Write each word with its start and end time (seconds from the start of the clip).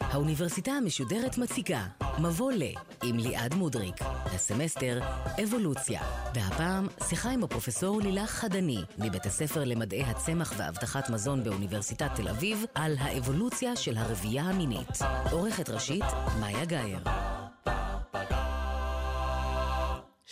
האוניברסיטה 0.00 0.72
המשודרת 0.72 1.38
מציגה 1.38 1.86
מבוא 2.18 2.52
ל 2.52 2.62
עם 3.02 3.16
ליעד 3.16 3.54
מודריק. 3.54 3.94
הסמסטר 4.34 5.00
אבולוציה. 5.44 6.02
והפעם 6.34 6.86
שיחה 7.08 7.30
עם 7.30 7.44
הפרופסור 7.44 8.00
לילך 8.00 8.30
הדני 8.30 8.78
מבית 8.98 9.26
הספר 9.26 9.64
למדעי 9.64 10.02
הצמח 10.02 10.52
ואבטחת 10.56 11.10
מזון 11.10 11.44
באוניברסיטת 11.44 12.10
תל 12.14 12.28
אביב 12.28 12.64
על 12.74 12.96
האבולוציה 12.98 13.76
של 13.76 13.96
הרבייה 13.96 14.42
המינית. 14.42 14.98
עורכת 15.30 15.70
ראשית 15.70 16.04
מאיה 16.40 16.64
גאייר. 16.64 16.98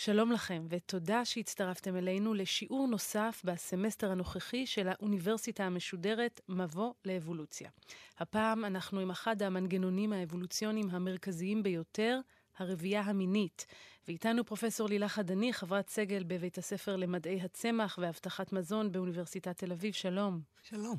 שלום 0.05 0.31
לכם, 0.31 0.65
ותודה 0.69 1.25
שהצטרפתם 1.25 1.95
אלינו 1.95 2.33
לשיעור 2.33 2.87
נוסף 2.87 3.41
בסמסטר 3.43 4.11
הנוכחי 4.11 4.65
של 4.65 4.87
האוניברסיטה 4.87 5.63
המשודרת 5.63 6.41
מבוא 6.49 6.93
לאבולוציה. 7.05 7.69
הפעם 8.17 8.65
אנחנו 8.65 8.99
עם 8.99 9.11
אחד 9.11 9.41
המנגנונים 9.41 10.13
האבולוציוניים 10.13 10.89
המרכזיים 10.89 11.63
ביותר, 11.63 12.19
הרבייה 12.57 13.01
המינית. 13.01 13.65
ואיתנו 14.07 14.45
פרופסור 14.45 14.89
לילה 14.89 15.09
חדני, 15.09 15.53
חברת 15.53 15.89
סגל 15.89 16.23
בבית 16.23 16.57
הספר 16.57 16.95
למדעי 16.95 17.41
הצמח 17.41 17.97
והבטחת 18.01 18.53
מזון 18.53 18.91
באוניברסיטת 18.91 19.57
תל 19.57 19.71
אביב. 19.71 19.93
שלום. 19.93 20.41
שלום. 20.61 20.97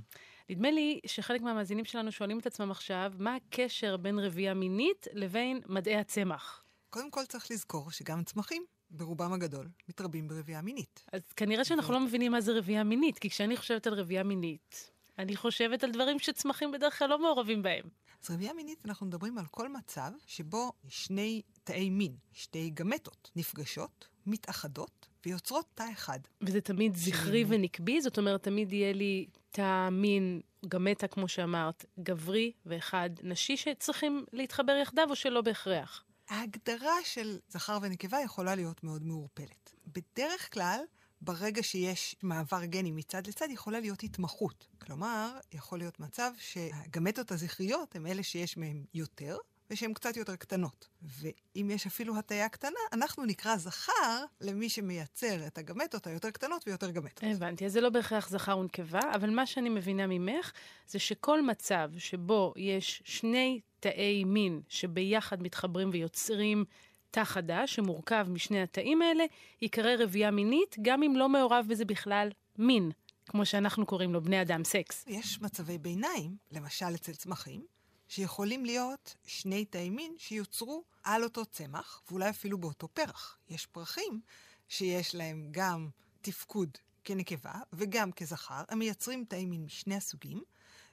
נדמה 0.50 0.70
לי 0.70 1.00
שחלק 1.06 1.40
מהמאזינים 1.40 1.84
שלנו 1.84 2.12
שואלים 2.12 2.38
את 2.38 2.46
עצמם 2.46 2.70
עכשיו, 2.70 3.12
מה 3.18 3.36
הקשר 3.36 3.96
בין 3.96 4.18
רבייה 4.18 4.54
מינית 4.54 5.06
לבין 5.12 5.60
מדעי 5.68 5.96
הצמח? 5.96 6.64
קודם 6.90 7.10
כל 7.10 7.24
צריך 7.24 7.50
לזכור 7.50 7.90
שגם 7.90 8.24
צמחים 8.24 8.64
ברובם 8.94 9.32
הגדול, 9.32 9.68
מתרבים 9.88 10.28
ברבייה 10.28 10.62
מינית. 10.62 11.04
אז 11.12 11.32
כנראה 11.36 11.64
שאנחנו 11.64 11.90
ו... 11.90 11.92
לא 11.92 12.00
מבינים 12.00 12.32
מה 12.32 12.40
זה 12.40 12.58
רבייה 12.58 12.84
מינית, 12.84 13.18
כי 13.18 13.30
כשאני 13.30 13.56
חושבת 13.56 13.86
על 13.86 13.94
רבייה 13.94 14.22
מינית, 14.22 14.90
אני 15.18 15.36
חושבת 15.36 15.84
על 15.84 15.90
דברים 15.90 16.18
שצמחים 16.18 16.72
בדרך 16.72 16.98
כלל 16.98 17.08
לא 17.08 17.18
מעורבים 17.18 17.62
בהם. 17.62 17.84
אז 18.24 18.30
רבייה 18.30 18.52
מינית, 18.52 18.78
אנחנו 18.84 19.06
מדברים 19.06 19.38
על 19.38 19.46
כל 19.50 19.68
מצב 19.68 20.10
שבו 20.26 20.72
שני 20.88 21.42
תאי 21.64 21.90
מין, 21.90 22.16
שתי 22.32 22.70
גמטות, 22.74 23.30
נפגשות, 23.36 24.08
מתאחדות 24.26 25.08
ויוצרות 25.26 25.66
תא 25.74 25.84
אחד. 25.92 26.18
וזה 26.40 26.60
תמיד 26.60 26.96
זכרי 26.96 27.44
ונקבי? 27.48 28.00
זאת 28.00 28.18
אומרת, 28.18 28.42
תמיד 28.42 28.72
יהיה 28.72 28.92
לי 28.92 29.26
תא 29.50 29.88
מין, 29.92 30.40
גמטה, 30.68 31.08
כמו 31.08 31.28
שאמרת, 31.28 31.84
גברי 32.00 32.52
ואחד 32.66 33.10
נשי 33.22 33.56
שצריכים 33.56 34.24
להתחבר 34.32 34.72
יחדיו 34.82 35.10
או 35.10 35.16
שלא 35.16 35.40
בהכרח? 35.40 36.04
ההגדרה 36.28 36.96
של 37.04 37.38
זכר 37.48 37.78
ונקבה 37.82 38.20
יכולה 38.20 38.54
להיות 38.54 38.84
מאוד 38.84 39.04
מעורפלת. 39.04 39.74
בדרך 39.86 40.52
כלל, 40.52 40.80
ברגע 41.20 41.62
שיש 41.62 42.16
מעבר 42.22 42.64
גני 42.64 42.90
מצד 42.90 43.26
לצד, 43.26 43.48
יכולה 43.50 43.80
להיות 43.80 44.02
התמחות. 44.02 44.66
כלומר, 44.78 45.38
יכול 45.52 45.78
להיות 45.78 46.00
מצב 46.00 46.30
שהגמטות 46.38 47.32
הזכריות 47.32 47.96
הן 47.96 48.06
אלה 48.06 48.22
שיש 48.22 48.56
מהן 48.56 48.84
יותר, 48.94 49.36
ושהן 49.70 49.92
קצת 49.92 50.16
יותר 50.16 50.36
קטנות. 50.36 50.88
ואם 51.02 51.70
יש 51.70 51.86
אפילו 51.86 52.18
הטיה 52.18 52.48
קטנה, 52.48 52.80
אנחנו 52.92 53.24
נקרא 53.24 53.56
זכר 53.56 54.24
למי 54.40 54.68
שמייצר 54.68 55.46
את 55.46 55.58
הגמטות 55.58 56.06
היותר 56.06 56.30
קטנות 56.30 56.64
ויותר 56.66 56.90
גמטות. 56.90 57.24
הבנתי, 57.24 57.66
אז 57.66 57.72
זה 57.72 57.80
לא 57.80 57.90
בהכרח 57.90 58.28
זכר 58.28 58.58
ונקבה, 58.58 59.00
אבל 59.14 59.30
מה 59.30 59.46
שאני 59.46 59.68
מבינה 59.68 60.06
ממך, 60.06 60.52
זה 60.86 60.98
שכל 60.98 61.42
מצב 61.42 61.90
שבו 61.98 62.52
יש 62.56 63.02
שני 63.04 63.60
תאי 63.84 64.24
מין 64.24 64.60
שביחד 64.68 65.42
מתחברים 65.42 65.90
ויוצרים 65.92 66.64
תא 67.10 67.24
חדש 67.24 67.74
שמורכב 67.74 68.26
משני 68.30 68.62
התאים 68.62 69.02
האלה, 69.02 69.24
ייקרא 69.62 69.90
רבייה 69.98 70.30
מינית, 70.30 70.76
גם 70.82 71.02
אם 71.02 71.16
לא 71.16 71.28
מעורב 71.28 71.66
בזה 71.68 71.84
בכלל 71.84 72.28
מין, 72.58 72.90
כמו 73.26 73.46
שאנחנו 73.46 73.86
קוראים 73.86 74.12
לו 74.12 74.22
בני 74.22 74.42
אדם, 74.42 74.64
סקס. 74.64 75.04
יש 75.06 75.40
מצבי 75.40 75.78
ביניים, 75.78 76.36
למשל 76.52 76.94
אצל 76.94 77.12
צמחים, 77.12 77.66
שיכולים 78.08 78.64
להיות 78.64 79.14
שני 79.26 79.64
תאי 79.64 79.90
מין 79.90 80.14
שיוצרו 80.18 80.84
על 81.02 81.24
אותו 81.24 81.46
צמח, 81.46 82.02
ואולי 82.10 82.30
אפילו 82.30 82.58
באותו 82.58 82.88
פרח. 82.88 83.38
יש 83.50 83.66
פרחים 83.66 84.20
שיש 84.68 85.14
להם 85.14 85.48
גם 85.50 85.88
תפקוד 86.20 86.68
כנקבה 87.04 87.54
וגם 87.72 88.12
כזכר, 88.12 88.62
הם 88.68 88.78
מייצרים 88.78 89.24
תאי 89.28 89.46
מין 89.46 89.64
משני 89.64 89.94
הסוגים, 89.94 90.42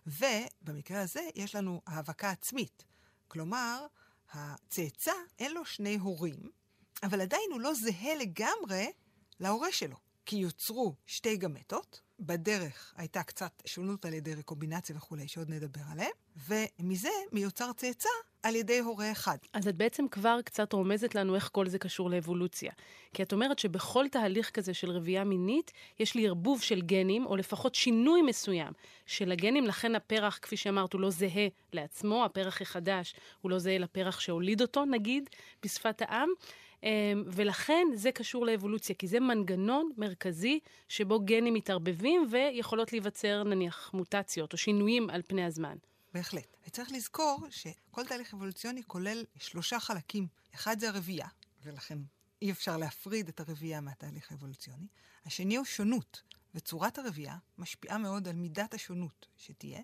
ובמקרה 0.08 1.02
הזה 1.02 1.22
יש 1.36 1.56
לנו 1.56 1.82
האבקה 1.88 2.30
עצמית. 2.30 2.86
כלומר, 3.28 3.86
הצאצא 4.32 5.14
אין 5.40 5.54
לו 5.54 5.66
שני 5.66 5.96
הורים, 5.96 6.52
אבל 7.04 7.22
עדיין 7.22 7.52
הוא 7.52 7.62
לא 7.62 7.74
זהה 7.74 8.16
לגמרי 8.16 8.92
להורה 9.40 9.72
שלו. 9.72 9.98
כי 10.26 10.36
יוצרו 10.36 10.96
שתי 11.06 11.38
גמטות, 11.38 12.02
בדרך 12.22 12.94
הייתה 12.98 13.24
קצת 13.24 13.62
שונות 13.66 14.06
על 14.06 14.14
ידי 14.14 14.36
רקובינציה 14.36 14.96
וכולי, 14.96 15.28
שעוד 15.28 15.50
נדבר 15.50 15.82
עליהם, 15.92 16.12
ומזה 16.48 17.10
מיוצר 17.32 17.74
צאצא 17.74 18.10
על 18.44 18.56
ידי 18.56 18.80
הורה 18.80 19.12
אחד. 19.12 19.38
אז 19.54 19.68
את 19.68 19.76
בעצם 19.76 20.08
כבר 20.08 20.42
קצת 20.46 20.74
רומזת 20.74 21.16
לנו 21.16 21.36
איך 21.36 21.50
כל 21.52 21.68
זה 21.68 21.80
קשור 21.80 22.10
לאבולוציה. 22.10 22.72
כי 23.14 23.24
את 23.24 23.34
אומרת 23.34 23.60
שבכל 23.60 24.06
תהליך 24.12 24.50
כזה 24.50 24.74
של 24.74 24.92
רבייה 24.92 25.24
מינית, 25.24 25.72
יש 26.00 26.16
לי 26.16 26.28
ערבוב 26.28 26.62
של 26.62 26.82
גנים, 26.82 27.26
או 27.26 27.36
לפחות 27.36 27.76
שינוי 27.76 28.22
מסוים 28.22 28.74
של 29.06 29.32
הגנים, 29.32 29.66
לכן 29.66 29.96
הפרח, 29.96 30.40
כפי 30.42 30.58
שאמרת, 30.58 30.94
הוא 30.94 31.02
לא 31.02 31.10
זהה 31.10 31.48
לעצמו, 31.74 32.26
הפרח 32.26 32.62
החדש 32.62 33.16
הוא 33.42 33.52
לא 33.52 33.60
זהה 33.60 33.78
לפרח 33.78 34.20
שהוליד 34.20 34.62
אותו, 34.62 34.86
נגיד, 34.86 35.30
בשפת 35.64 36.02
העם. 36.02 36.30
אמ, 36.84 37.24
ולכן 37.28 37.88
זה 37.96 38.12
קשור 38.12 38.46
לאבולוציה, 38.46 38.96
כי 38.96 39.08
זה 39.08 39.20
מנגנון 39.20 39.92
מרכזי 39.98 40.60
שבו 40.88 41.20
גנים 41.20 41.54
מתערבבים 41.54 42.28
ויכולות 42.32 42.92
להיווצר 42.94 43.44
נניח 43.44 43.92
מוטציות 43.94 44.54
או 44.54 44.58
שינויים 44.58 45.10
על 45.10 45.22
פני 45.22 45.46
הזמן. 45.46 45.78
בהחלט. 46.14 46.58
וצריך 46.68 46.92
לזכור 46.92 47.48
שכל 47.50 48.06
תהליך 48.06 48.34
אבולוציוני 48.34 48.84
כולל 48.88 49.26
שלושה 49.40 49.80
חלקים. 49.80 50.28
אחד 50.56 50.80
זה 50.80 50.90
הרבייה, 50.90 51.28
ולכן 51.64 51.98
אי 52.42 52.52
אפשר 52.52 52.78
להפריד 52.78 53.28
את 53.28 53.40
הרבייה 53.40 53.82
מהתהליך 53.82 54.32
האבולוציוני. 54.32 54.88
השני 55.26 55.56
הוא 55.56 55.66
שונות, 55.66 56.22
וצורת 56.56 57.00
הרבייה 57.00 57.38
משפיעה 57.58 57.98
מאוד 57.98 58.28
על 58.28 58.36
מידת 58.36 58.74
השונות 58.74 59.28
שתהיה. 59.38 59.82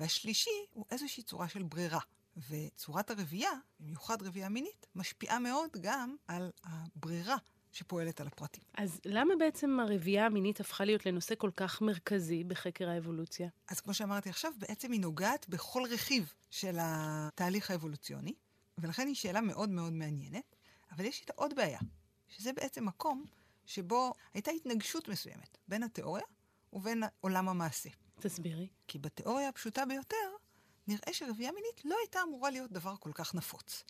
והשלישי 0.00 0.66
הוא 0.72 0.84
איזושהי 0.90 1.22
צורה 1.22 1.48
של 1.48 1.62
ברירה. 1.62 2.00
וצורת 2.48 3.10
הרבייה, 3.10 3.50
במיוחד 3.80 4.22
רבייה 4.22 4.48
מינית, 4.48 4.86
משפיעה 4.94 5.38
מאוד 5.38 5.70
גם 5.80 6.16
על 6.28 6.50
הברירה 6.64 7.36
שפועלת 7.72 8.20
על 8.20 8.26
הפרטים. 8.26 8.64
אז 8.74 9.00
למה 9.04 9.34
בעצם 9.38 9.80
הרבייה 9.80 10.26
המינית 10.26 10.60
הפכה 10.60 10.84
להיות 10.84 11.06
לנושא 11.06 11.34
כל 11.34 11.50
כך 11.56 11.82
מרכזי 11.82 12.44
בחקר 12.44 12.88
האבולוציה? 12.88 13.48
אז 13.68 13.80
כמו 13.80 13.94
שאמרתי 13.94 14.28
עכשיו, 14.28 14.52
בעצם 14.58 14.92
היא 14.92 15.00
נוגעת 15.00 15.48
בכל 15.48 15.82
רכיב 15.90 16.32
של 16.50 16.76
התהליך 16.80 17.70
האבולוציוני, 17.70 18.34
ולכן 18.78 19.06
היא 19.06 19.14
שאלה 19.14 19.40
מאוד 19.40 19.68
מאוד 19.68 19.92
מעניינת, 19.92 20.56
אבל 20.92 21.04
יש 21.04 21.20
איתה 21.20 21.32
עוד 21.36 21.56
בעיה, 21.56 21.80
שזה 22.28 22.52
בעצם 22.52 22.84
מקום 22.84 23.24
שבו 23.66 24.12
הייתה 24.34 24.50
התנגשות 24.50 25.08
מסוימת 25.08 25.58
בין 25.68 25.82
התיאוריה 25.82 26.24
ובין 26.72 27.02
עולם 27.20 27.48
המעשה. 27.48 27.90
תסבירי. 28.20 28.68
כי 28.88 28.98
בתיאוריה 28.98 29.48
הפשוטה 29.48 29.86
ביותר, 29.86 30.33
נראה 30.86 31.12
שרבייה 31.12 31.52
מינית 31.52 31.84
לא 31.84 31.96
הייתה 32.02 32.22
אמורה 32.22 32.50
להיות 32.50 32.72
דבר 32.72 32.96
כל 32.96 33.10
כך 33.14 33.34
נפוץ. 33.34 33.84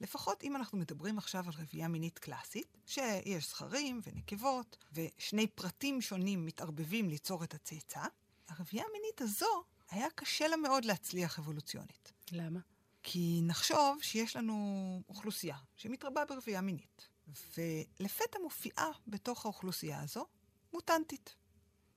לפחות 0.00 0.44
אם 0.44 0.56
אנחנו 0.56 0.78
מדברים 0.78 1.18
עכשיו 1.18 1.44
על 1.46 1.52
רבייה 1.58 1.88
מינית 1.88 2.18
קלאסית, 2.18 2.78
שיש 2.86 3.48
זכרים 3.48 4.00
ונקבות, 4.06 4.76
ושני 4.92 5.46
פרטים 5.46 6.00
שונים 6.00 6.46
מתערבבים 6.46 7.08
ליצור 7.08 7.44
את 7.44 7.54
הצאצא, 7.54 8.04
הרבייה 8.48 8.84
המינית 8.90 9.20
הזו, 9.20 9.64
היה 9.90 10.06
קשה 10.14 10.48
לה 10.48 10.56
מאוד 10.56 10.84
להצליח 10.84 11.38
אבולוציונית. 11.38 12.12
למה? 12.32 12.60
כי 13.02 13.40
נחשוב 13.42 13.98
שיש 14.02 14.36
לנו 14.36 15.02
אוכלוסייה 15.08 15.56
שמתרבה 15.76 16.24
ברבייה 16.24 16.60
מינית, 16.60 17.08
ולפתע 17.56 18.38
מופיעה 18.42 18.90
בתוך 19.06 19.44
האוכלוסייה 19.44 20.00
הזו 20.00 20.26
מוטנטית. 20.72 21.34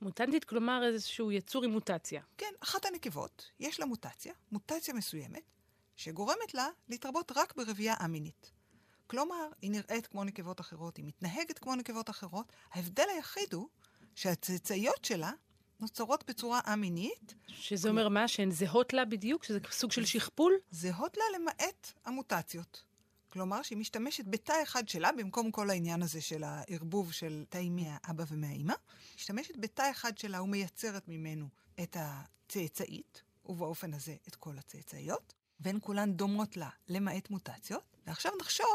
מוטנטית, 0.02 0.46
כלומר 0.46 0.84
איזשהו 0.84 1.32
יצור 1.32 1.64
עם 1.64 1.72
מוטציה. 1.72 2.22
כן, 2.38 2.54
אחת 2.60 2.86
הנקבות, 2.86 3.52
יש 3.60 3.80
לה 3.80 3.86
מוטציה, 3.86 4.34
מוטציה 4.52 4.94
מסוימת, 4.94 5.44
שגורמת 5.96 6.54
לה 6.54 6.68
להתרבות 6.90 7.32
רק 7.36 7.56
ברבייה 7.56 7.94
א-מינית. 8.00 8.52
כלומר, 9.08 9.48
היא 9.62 9.72
נראית 9.72 10.08
כמו 10.08 10.24
נקבות 10.24 10.60
אחרות, 10.60 10.98
היא 10.98 11.06
מתנהגת 11.06 11.60
כמו 11.60 11.76
נקבות 11.76 12.10
אחרות. 12.10 12.52
ההבדל 12.72 13.04
היחיד 13.16 13.54
הוא 13.54 13.68
שהצאצאיות 14.16 15.06
שלה 15.06 15.32
נוצרות 15.80 16.24
בצורה 16.30 16.60
א-מינית. 16.66 17.36
שזה 17.48 17.90
אומר 17.90 18.10
מה? 18.10 18.28
שהן 18.28 18.52
זהות 18.52 18.94
לה 18.94 19.06
בדיוק? 19.06 19.44
שזה 19.44 19.60
סוג 19.72 19.92
של 19.92 20.06
שכפול? 20.06 20.54
זהות 20.72 21.18
לה 21.18 21.24
למעט 21.40 21.94
המוטציות. 22.06 22.84
כלומר, 23.30 23.62
שהיא 23.62 23.78
משתמשת 23.78 24.26
בתא 24.28 24.54
אחד 24.64 24.90
שלה, 24.90 25.12
במקום 25.12 25.52
כל 25.52 25.70
העניין 25.70 26.02
הזה 26.02 26.22
של 26.22 26.44
הערבוב 26.44 27.12
של 27.12 27.46
תאים 27.50 27.76
מהאבא 27.76 28.24
ומהאימא, 28.28 28.74
משתמשת 29.16 29.58
בתא 29.58 29.92
אחד 29.92 30.18
שלה 30.18 30.42
ומייצרת 30.42 31.08
ממנו 31.08 31.48
את 31.84 31.98
הצאצאית, 32.00 33.24
ובאופן 33.46 33.94
הזה 33.94 34.16
את 34.28 34.36
כל 34.36 34.58
הצאצאיות, 34.58 35.34
והן 35.60 35.78
כולן 35.82 36.14
דומות 36.14 36.58
לה 36.58 36.70
למעט 36.88 37.30
מוטציות. 37.30 37.84
ועכשיו 38.08 38.32
נחשוב 38.40 38.68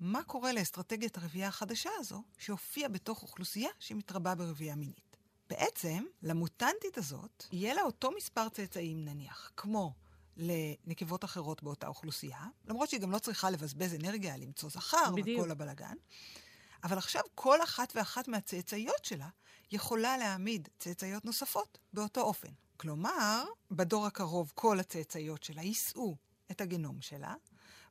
מה 0.00 0.22
קורה 0.22 0.52
לאסטרטגיית 0.52 1.16
הרבייה 1.16 1.48
החדשה 1.48 1.90
הזו, 1.98 2.22
שהופיעה 2.38 2.88
בתוך 2.88 3.22
אוכלוסייה 3.22 3.70
שמתרבה 3.78 4.34
ברבייה 4.34 4.74
מינית. 4.74 5.16
בעצם, 5.50 6.04
למוטנטית 6.22 6.98
הזאת, 6.98 7.44
יהיה 7.52 7.74
לה 7.74 7.82
אותו 7.82 8.10
מספר 8.16 8.48
צאצאים 8.48 9.04
נניח, 9.04 9.50
כמו 9.56 9.92
לנקבות 10.36 11.24
אחרות 11.24 11.62
באותה 11.62 11.86
אוכלוסייה, 11.86 12.46
למרות 12.68 12.88
שהיא 12.88 13.00
גם 13.00 13.10
לא 13.10 13.18
צריכה 13.18 13.50
לבזבז 13.50 13.94
אנרגיה 13.94 14.36
למצוא 14.36 14.70
זכר 14.70 15.10
בדיוק. 15.16 15.40
וכל 15.40 15.50
הבלגן. 15.50 15.94
אבל 16.84 16.98
עכשיו 16.98 17.22
כל 17.34 17.62
אחת 17.62 17.92
ואחת 17.96 18.28
מהצאצאיות 18.28 19.04
שלה 19.04 19.28
יכולה 19.72 20.16
להעמיד 20.16 20.68
צאצאיות 20.78 21.24
נוספות 21.24 21.78
באותו 21.92 22.20
אופן. 22.20 22.52
כלומר, 22.76 23.44
בדור 23.70 24.06
הקרוב 24.06 24.52
כל 24.54 24.80
הצאצאיות 24.80 25.42
שלה 25.42 25.62
יישאו 25.62 26.16
את 26.50 26.60
הגנום 26.60 27.00
שלה, 27.00 27.34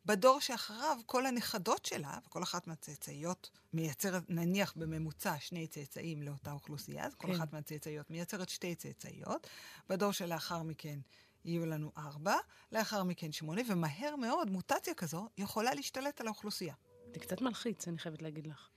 בדור 0.06 0.40
שאחריו 0.40 0.98
כל 1.06 1.26
הנכדות 1.26 1.86
שלה, 1.86 2.18
וכל 2.26 2.44
אחת 2.44 2.68
מהצאצאיות 2.68 3.50
מייצרת 3.74 4.24
נניח 4.30 4.74
בממוצע 4.76 5.40
שני 5.40 5.68
צאצאים 5.68 6.22
לאותה 6.22 6.52
אוכלוסייה, 6.52 7.06
אז 7.06 7.16
כל 7.16 7.28
כן. 7.28 7.36
אחת 7.36 7.54
מהצאצאיות 7.54 8.10
מייצרת 8.10 8.50
שתי 8.50 8.76
צאצאיות, 8.76 9.48
בדור 9.90 10.12
שלאחר 10.12 10.64
מכן 10.64 11.00
יהיו 11.46 11.66
לנו 11.66 11.92
ארבע, 11.98 12.36
לאחר 12.72 13.04
מכן 13.04 13.32
שמונה, 13.32 13.62
ומהר 13.68 14.16
מאוד 14.16 14.52
מוטציה 14.52 14.94
כזו 14.94 15.28
יכולה 15.38 15.74
להשתלט 15.74 16.22
על 16.22 16.28
האוכלוסייה. 16.28 16.74
זה 17.14 17.20
קצת 17.20 17.42
מלחיץ, 17.42 17.88
אני 17.88 17.98
חייבת 17.98 18.22
להגיד 18.22 18.48
לך. 18.48 18.70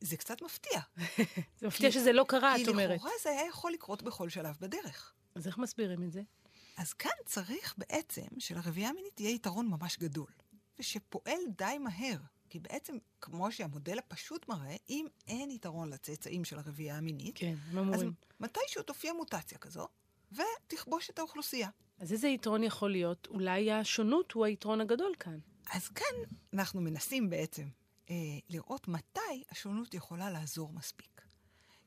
זה 0.00 0.16
קצת 0.16 0.42
מפתיע. 0.42 0.80
זה 1.58 1.66
מפתיע 1.66 1.92
שזה 1.92 2.12
לא 2.12 2.24
קרה, 2.28 2.56
את 2.56 2.60
כי 2.64 2.70
אומרת. 2.70 2.96
לכאורה 2.96 3.12
זה 3.22 3.30
היה 3.30 3.48
יכול 3.48 3.72
לקרות 3.72 4.02
בכל 4.02 4.28
שלב 4.28 4.56
בדרך. 4.60 5.14
אז 5.34 5.46
איך 5.46 5.58
מסבירים 5.58 6.02
את 6.02 6.12
זה? 6.12 6.22
אז 6.76 6.92
כאן 6.92 7.10
צריך 7.26 7.74
בעצם 7.78 8.26
שלרבייה 8.38 8.88
המינית 8.88 9.20
יהיה 9.20 9.34
יתרון 9.34 9.66
ממש 9.66 9.98
גדול, 9.98 10.30
ושפועל 10.78 11.40
די 11.58 11.78
מהר. 11.78 12.18
כי 12.50 12.58
בעצם, 12.58 12.96
כמו 13.20 13.52
שהמודל 13.52 13.98
הפשוט 13.98 14.48
מראה, 14.48 14.76
אם 14.88 15.06
אין 15.28 15.50
יתרון 15.50 15.90
לצאצאים 15.90 16.44
של 16.44 16.58
הרבייה 16.58 16.96
המינית, 16.96 17.38
כן, 17.38 17.54
הם 17.70 17.94
אז. 17.94 18.04
מתישהו 18.40 18.82
תופיע 18.82 19.12
מוטציה 19.12 19.58
כזו, 19.58 19.88
ותכבוש 20.32 21.10
את 21.10 21.18
האוכלוסייה. 21.18 21.68
אז 21.98 22.12
איזה 22.12 22.28
יתרון 22.28 22.64
יכול 22.64 22.90
להיות? 22.90 23.26
אולי 23.30 23.72
השונות 23.72 24.32
הוא 24.32 24.44
היתרון 24.44 24.80
הגדול 24.80 25.12
כאן. 25.20 25.38
אז 25.72 25.88
כאן 25.88 26.16
אנחנו 26.52 26.80
מנסים 26.80 27.30
בעצם 27.30 27.68
אה, 28.10 28.14
לראות 28.48 28.88
מתי 28.88 29.44
השונות 29.50 29.94
יכולה 29.94 30.30
לעזור 30.30 30.72
מספיק. 30.72 31.22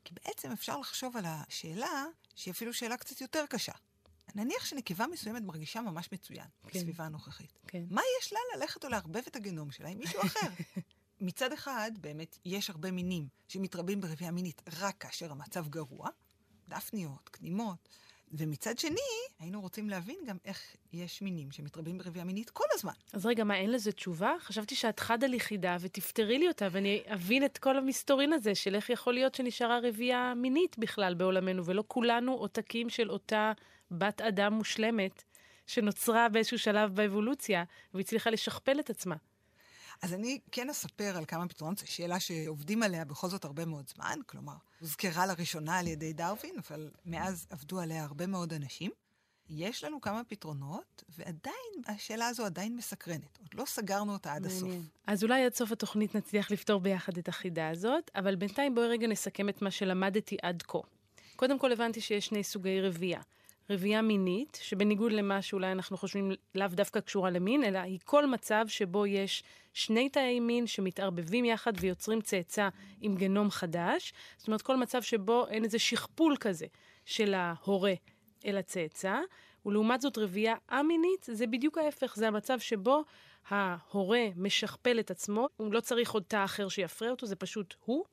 כי 0.04 0.14
בעצם 0.14 0.52
אפשר 0.52 0.78
לחשוב 0.78 1.16
על 1.16 1.24
השאלה, 1.26 2.04
שהיא 2.34 2.52
אפילו 2.52 2.74
שאלה 2.74 2.96
קצת 2.96 3.20
יותר 3.20 3.44
קשה. 3.48 3.72
נניח 4.34 4.64
שנקבה 4.64 5.06
מסוימת 5.06 5.42
מרגישה 5.42 5.80
ממש 5.80 6.08
מצוין 6.12 6.46
כן. 6.62 6.78
בסביבה 6.78 7.04
הנוכחית. 7.04 7.58
כן. 7.66 7.84
מה 7.90 8.00
יש 8.20 8.32
לה 8.32 8.38
ללכת 8.56 8.84
או 8.84 8.88
לערבב 8.88 9.22
את 9.26 9.36
הגנום 9.36 9.70
שלה 9.70 9.88
עם 9.88 9.98
מישהו 9.98 10.20
אחר? 10.22 10.48
מצד 11.20 11.52
אחד, 11.52 11.92
באמת, 12.00 12.38
יש 12.44 12.70
הרבה 12.70 12.90
מינים 12.90 13.28
שמתרבים 13.48 14.00
ברבייה 14.00 14.30
מינית 14.30 14.62
רק 14.72 14.96
כאשר 15.00 15.32
המצב 15.32 15.68
גרוע, 15.68 16.08
דפניות, 16.68 17.28
קנימות, 17.28 17.88
ומצד 18.38 18.78
שני, 18.78 19.00
היינו 19.38 19.60
רוצים 19.60 19.90
להבין 19.90 20.16
גם 20.26 20.36
איך 20.44 20.76
יש 20.92 21.22
מינים 21.22 21.50
שמתרבים 21.50 21.98
ברבייה 21.98 22.24
מינית 22.24 22.50
כל 22.50 22.64
הזמן. 22.72 22.92
אז 23.12 23.26
רגע, 23.26 23.44
מה, 23.44 23.56
אין 23.56 23.72
לזה 23.72 23.92
תשובה? 23.92 24.34
חשבתי 24.40 24.74
שאת 24.74 25.00
חד 25.00 25.24
על 25.24 25.34
יחידה 25.34 25.76
ותפתרי 25.80 26.38
לי 26.38 26.48
אותה, 26.48 26.68
ואני 26.70 27.02
אבין 27.14 27.44
את 27.44 27.58
כל 27.58 27.76
המסתורין 27.76 28.32
הזה 28.32 28.54
של 28.54 28.74
איך 28.74 28.90
יכול 28.90 29.14
להיות 29.14 29.34
שנשארה 29.34 29.78
רבייה 29.82 30.32
מינית 30.36 30.78
בכלל 30.78 31.14
בעולמנו, 31.14 31.64
ולא 31.64 31.84
כולנו 31.88 32.32
עותקים 32.32 32.90
של 32.90 33.10
אותה 33.10 33.52
בת 33.90 34.20
אדם 34.20 34.52
מושלמת 34.52 35.22
שנוצרה 35.66 36.28
באיזשהו 36.28 36.58
שלב 36.58 36.94
באבולוציה, 36.94 37.64
והצליחה 37.94 38.30
לשכפל 38.30 38.80
את 38.80 38.90
עצמה. 38.90 39.16
אז 40.02 40.14
אני 40.14 40.38
כן 40.52 40.70
אספר 40.70 41.16
על 41.16 41.24
כמה 41.24 41.48
פתרונות, 41.48 41.78
זו 41.78 41.92
שאלה 41.92 42.20
שעובדים 42.20 42.82
עליה 42.82 43.04
בכל 43.04 43.28
זאת 43.28 43.44
הרבה 43.44 43.64
מאוד 43.64 43.90
זמן, 43.96 44.18
כלומר, 44.26 44.54
הוזכרה 44.80 45.26
לראשונה 45.26 45.78
על 45.78 45.86
ידי 45.86 46.12
דרווין, 46.12 46.54
אבל 46.58 46.90
מאז 47.06 47.46
עבדו 47.50 47.80
עליה 47.80 48.04
הרבה 48.04 48.26
מאוד 48.26 48.52
אנשים. 48.52 48.90
יש 49.50 49.84
לנו 49.84 50.00
כמה 50.00 50.24
פתרונות, 50.24 51.04
ועדיין, 51.08 51.82
השאלה 51.86 52.28
הזו 52.28 52.44
עדיין 52.44 52.76
מסקרנת. 52.76 53.38
עוד 53.40 53.54
לא 53.54 53.64
סגרנו 53.64 54.12
אותה 54.12 54.32
עד 54.32 54.46
הסוף. 54.46 54.62
מעניין. 54.62 54.82
אז 55.06 55.22
אולי 55.22 55.44
עד 55.44 55.54
סוף 55.54 55.72
התוכנית 55.72 56.14
נצליח 56.14 56.50
לפתור 56.50 56.80
ביחד 56.80 57.18
את 57.18 57.28
החידה 57.28 57.68
הזאת, 57.68 58.10
אבל 58.14 58.34
בינתיים 58.36 58.74
בואי 58.74 58.86
רגע 58.86 59.06
נסכם 59.06 59.48
את 59.48 59.62
מה 59.62 59.70
שלמדתי 59.70 60.36
עד 60.42 60.62
כה. 60.62 60.78
קודם 61.36 61.58
כל 61.58 61.72
הבנתי 61.72 62.00
שיש 62.00 62.26
שני 62.26 62.44
סוגי 62.44 62.80
רבייה. 62.80 63.20
רבייה 63.70 64.02
מינית, 64.02 64.58
שבניגוד 64.62 65.12
למה 65.12 65.42
שאולי 65.42 65.72
אנחנו 65.72 65.96
חושבים 65.96 66.32
לאו 66.54 66.68
דווקא 66.68 67.00
קשורה 67.00 67.30
למין, 67.30 67.64
אלא 67.64 67.78
היא 67.78 67.98
כל 68.04 68.26
מצב 68.26 68.64
שבו 68.68 69.06
יש 69.06 69.42
שני 69.72 70.08
תאי 70.08 70.40
מין 70.40 70.66
שמתערבבים 70.66 71.44
יחד 71.44 71.72
ויוצרים 71.80 72.20
צאצא 72.20 72.68
עם 73.00 73.14
גנום 73.16 73.50
חדש. 73.50 74.12
זאת 74.36 74.48
אומרת, 74.48 74.62
כל 74.62 74.76
מצב 74.76 75.02
שבו 75.02 75.46
אין 75.48 75.64
איזה 75.64 75.78
שכפול 75.78 76.36
כזה 76.40 76.66
של 77.04 77.34
ההורה 77.34 77.94
אל 78.46 78.56
הצאצא. 78.56 79.20
ולעומת 79.66 80.00
זאת, 80.00 80.18
רבייה 80.18 80.54
א-מינית 80.68 81.26
זה 81.30 81.46
בדיוק 81.46 81.78
ההפך, 81.78 82.16
זה 82.16 82.28
המצב 82.28 82.58
שבו 82.58 83.04
ההורה 83.48 84.26
משכפל 84.36 85.00
את 85.00 85.10
עצמו, 85.10 85.48
הוא 85.56 85.72
לא 85.72 85.80
צריך 85.80 86.10
עוד 86.10 86.22
תא 86.28 86.44
אחר 86.44 86.68
שיפרה 86.68 87.10
אותו, 87.10 87.26
זה 87.26 87.36
פשוט 87.36 87.74
הוא. 87.84 88.04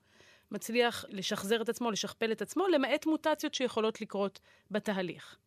מצליח 0.51 1.05
לשחזר 1.09 1.61
את 1.61 1.69
עצמו, 1.69 1.91
לשכפל 1.91 2.31
את 2.31 2.41
עצמו, 2.41 2.67
למעט 2.67 3.05
מוטציות 3.05 3.53
שיכולות 3.53 4.01
לקרות 4.01 4.39
בתהליך. 4.71 5.37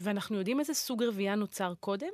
ואנחנו 0.00 0.38
יודעים 0.38 0.60
איזה 0.60 0.74
סוג 0.74 1.02
רבייה 1.02 1.34
נוצר 1.34 1.74
קודם? 1.80 2.10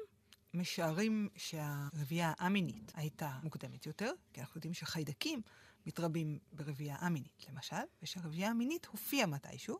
משערים 0.54 1.28
שהרבייה 1.36 2.32
האמינית 2.38 2.92
הייתה 2.94 3.30
מוקדמת 3.42 3.86
יותר, 3.86 4.12
כי 4.32 4.40
אנחנו 4.40 4.58
יודעים 4.58 4.74
שחיידקים 4.74 5.42
מתרבים 5.86 6.38
ברבייה 6.52 6.96
אמינית, 7.06 7.46
למשל, 7.50 7.76
ושהרבייה 8.02 8.50
המינית 8.50 8.86
הופיעה 8.86 9.26
מתישהו, 9.26 9.78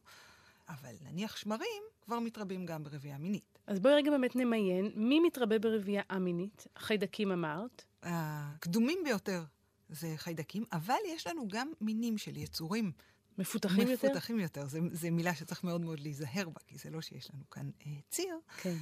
אבל 0.68 0.94
נניח 1.00 1.36
שמרים 1.36 1.82
כבר 2.00 2.18
מתרבים 2.18 2.66
גם 2.66 2.82
ברבייה 2.84 3.18
מינית. 3.18 3.58
אז 3.66 3.80
בואי 3.80 3.94
רגע 3.94 4.10
באמת 4.10 4.36
נמיין, 4.36 4.92
מי 4.94 5.20
מתרבה 5.20 5.58
ברבייה 5.58 6.02
א-מינית? 6.08 6.66
חיידקים 6.78 7.32
אמרת. 7.32 7.84
הקדומים 8.02 8.98
ביותר 9.04 9.44
זה 9.88 10.14
חיידקים, 10.16 10.64
אבל 10.72 10.94
יש 11.08 11.26
לנו 11.26 11.48
גם 11.48 11.72
מינים 11.80 12.18
של 12.18 12.36
יצורים 12.36 12.92
מפותחים 13.38 13.88
יותר? 13.88 14.08
מפותחים 14.08 14.40
יותר. 14.40 14.66
זו 14.92 15.10
מילה 15.12 15.34
שצריך 15.34 15.64
מאוד 15.64 15.80
מאוד 15.80 16.00
להיזהר 16.00 16.48
בה, 16.48 16.60
כי 16.66 16.78
זה 16.78 16.90
לא 16.90 17.00
שיש 17.00 17.30
לנו 17.34 17.50
כאן 17.50 17.70
אה, 17.86 17.92
ציר, 18.10 18.38
כן. 18.62 18.76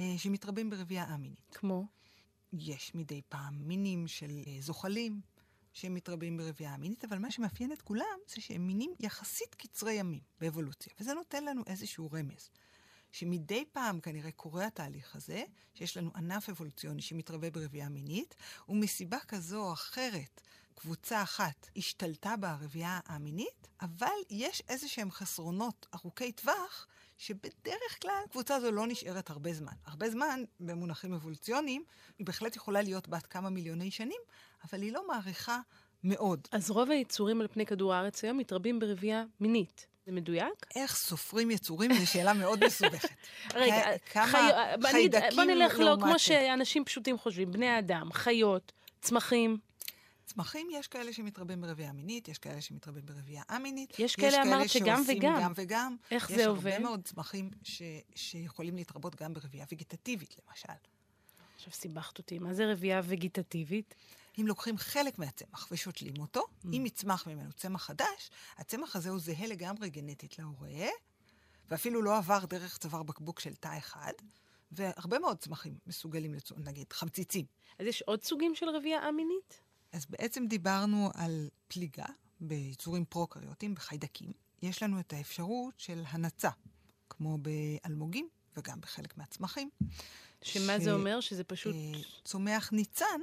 אה, 0.00 0.14
שמתרבים 0.18 0.70
ברבייה 0.70 1.04
א-מינית. 1.04 1.50
כמו? 1.54 1.86
יש 2.52 2.94
מדי 2.94 3.22
פעם 3.28 3.54
מינים 3.68 4.06
של 4.06 4.30
אה, 4.46 4.56
זוחלים 4.60 5.20
שמתרבים 5.72 6.36
ברבייה 6.36 6.74
המינית, 6.74 7.04
אבל 7.04 7.18
מה 7.18 7.30
שמאפיין 7.30 7.72
את 7.72 7.82
כולם 7.82 8.18
זה 8.28 8.40
שהם 8.40 8.66
מינים 8.66 8.90
יחסית 9.00 9.54
קצרי 9.54 9.92
ימים 9.92 10.20
באבולוציה, 10.40 10.92
וזה 11.00 11.14
נותן 11.14 11.44
לנו 11.44 11.62
איזשהו 11.66 12.08
רמז. 12.12 12.50
שמדי 13.12 13.64
פעם 13.72 14.00
כנראה 14.00 14.30
קורה 14.30 14.66
התהליך 14.66 15.16
הזה, 15.16 15.44
שיש 15.74 15.96
לנו 15.96 16.10
ענף 16.16 16.48
אבולוציוני 16.48 17.02
שמתרבה 17.02 17.50
ברבייה 17.50 17.88
מינית, 17.88 18.34
ומסיבה 18.68 19.18
כזו 19.28 19.66
או 19.66 19.72
אחרת, 19.72 20.40
קבוצה 20.74 21.22
אחת 21.22 21.68
השתלטה 21.76 22.36
ברבייה 22.36 23.00
המינית, 23.06 23.68
אבל 23.80 24.06
יש 24.30 24.62
איזה 24.68 24.88
שהם 24.88 25.10
חסרונות 25.10 25.86
ארוכי 25.94 26.32
טווח, 26.32 26.86
שבדרך 27.18 28.02
כלל 28.02 28.22
הקבוצה 28.24 28.54
הזו 28.56 28.70
לא 28.70 28.86
נשארת 28.86 29.30
הרבה 29.30 29.54
זמן. 29.54 29.72
הרבה 29.84 30.10
זמן, 30.10 30.44
במונחים 30.60 31.14
אבולוציוניים, 31.14 31.84
היא 32.18 32.26
בהחלט 32.26 32.56
יכולה 32.56 32.82
להיות 32.82 33.08
בת 33.08 33.26
כמה 33.26 33.50
מיליוני 33.50 33.90
שנים, 33.90 34.20
אבל 34.64 34.82
היא 34.82 34.92
לא 34.92 35.08
מעריכה 35.08 35.60
מאוד. 36.04 36.48
אז 36.52 36.70
רוב 36.70 36.90
היצורים 36.90 37.40
על 37.40 37.48
פני 37.48 37.66
כדור 37.66 37.94
הארץ 37.94 38.24
היום 38.24 38.38
מתרבים 38.38 38.78
ברבייה 38.78 39.24
מינית. 39.40 39.86
זה 40.08 40.12
מדויק? 40.12 40.66
איך 40.74 40.96
סופרים 40.96 41.50
יצורים 41.50 41.94
זו 41.94 42.06
שאלה 42.06 42.32
מאוד 42.32 42.64
מסובכת. 42.64 43.08
רגע, 43.54 43.98
כמה 44.12 44.50
חיידקים 44.90 45.36
בוא 45.36 45.44
נלך 45.44 45.78
לא 45.78 45.96
כמו 46.00 46.18
שאנשים 46.18 46.84
פשוטים 46.84 47.18
חושבים, 47.18 47.52
בני 47.52 47.78
אדם, 47.78 48.12
חיות, 48.12 48.72
צמחים. 49.00 49.58
צמחים, 50.26 50.68
יש 50.72 50.86
כאלה 50.88 51.12
שמתרבים 51.12 51.60
ברבייה 51.60 51.92
מינית, 51.92 52.28
יש 52.28 52.38
כאלה 52.38 52.60
שמתרבים 52.60 53.06
ברבייה 53.06 53.42
א-מינית. 53.48 53.98
יש 53.98 54.16
כאלה, 54.16 54.42
אמרת, 54.42 54.68
שגם 54.68 55.02
וגם. 55.08 55.40
גם 55.42 55.52
וגם. 55.54 55.96
איך 56.10 56.30
יש 56.30 56.36
זה 56.36 56.46
עובד? 56.46 56.72
הרבה 56.72 56.84
מאוד 56.84 57.04
צמחים 57.04 57.50
ש... 57.62 57.82
שיכולים 58.14 58.76
להתרבות 58.76 59.22
גם 59.22 59.34
ברבייה 59.34 59.66
וגיטטיבית, 59.72 60.36
למשל. 60.48 60.68
עכשיו 61.56 61.72
סיבכת 61.72 62.18
אותי, 62.18 62.38
מה 62.38 62.54
זה 62.54 62.72
רבייה 62.72 63.00
וגיטטיבית? 63.04 63.94
אם 64.40 64.46
לוקחים 64.46 64.78
חלק 64.78 65.18
מהצמח 65.18 65.68
ושותלים 65.70 66.14
אותו, 66.20 66.40
Mm. 66.40 66.68
אם 66.72 66.86
יצמח 66.86 67.26
ממנו 67.26 67.52
צמח 67.52 67.82
חדש, 67.84 68.30
הצמח 68.56 68.96
הזה 68.96 69.10
הוא 69.10 69.18
זהה 69.20 69.46
לגמרי 69.46 69.90
גנטית 69.90 70.38
להורה, 70.38 70.86
ואפילו 71.68 72.02
לא 72.02 72.16
עבר 72.16 72.44
דרך 72.44 72.78
צוואר 72.78 73.02
בקבוק 73.02 73.40
של 73.40 73.54
תא 73.54 73.78
אחד, 73.78 74.12
והרבה 74.72 75.18
מאוד 75.18 75.38
צמחים 75.38 75.78
מסוגלים, 75.86 76.34
לצ... 76.34 76.52
נגיד, 76.56 76.92
חמציצים. 76.92 77.44
אז 77.78 77.86
יש 77.86 78.02
עוד 78.02 78.24
סוגים 78.24 78.54
של 78.54 78.68
רבייה 78.68 79.08
א-מינית? 79.08 79.60
אז 79.92 80.06
בעצם 80.06 80.46
דיברנו 80.46 81.10
על 81.14 81.48
פליגה 81.68 82.04
ביצורים 82.40 83.04
פרוקריוטיים, 83.04 83.74
בחיידקים. 83.74 84.32
יש 84.62 84.82
לנו 84.82 85.00
את 85.00 85.12
האפשרות 85.12 85.74
של 85.76 86.02
הנצה, 86.06 86.50
כמו 87.10 87.38
באלמוגים 87.38 88.28
וגם 88.56 88.80
בחלק 88.80 89.16
מהצמחים. 89.18 89.70
שמה 90.42 90.72
ש- 90.80 90.82
זה 90.84 90.92
אומר? 90.92 91.20
שזה 91.20 91.44
פשוט... 91.44 91.74
אה, 91.74 92.00
צומח 92.24 92.72
ניצן 92.72 93.20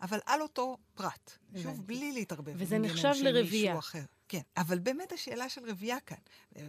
אבל 0.00 0.18
על 0.26 0.42
אותו 0.42 0.76
פרט. 0.94 1.38
שוב, 1.62 1.86
בלי 1.86 2.12
להתערבב. 2.12 2.54
וזה 2.56 2.78
נחשב 2.78 3.12
לרבייה. 3.22 3.78
כן, 4.28 4.40
אבל 4.56 4.78
באמת 4.78 5.12
השאלה 5.12 5.48
של 5.48 5.70
רבייה 5.70 6.00
כאן, 6.00 6.16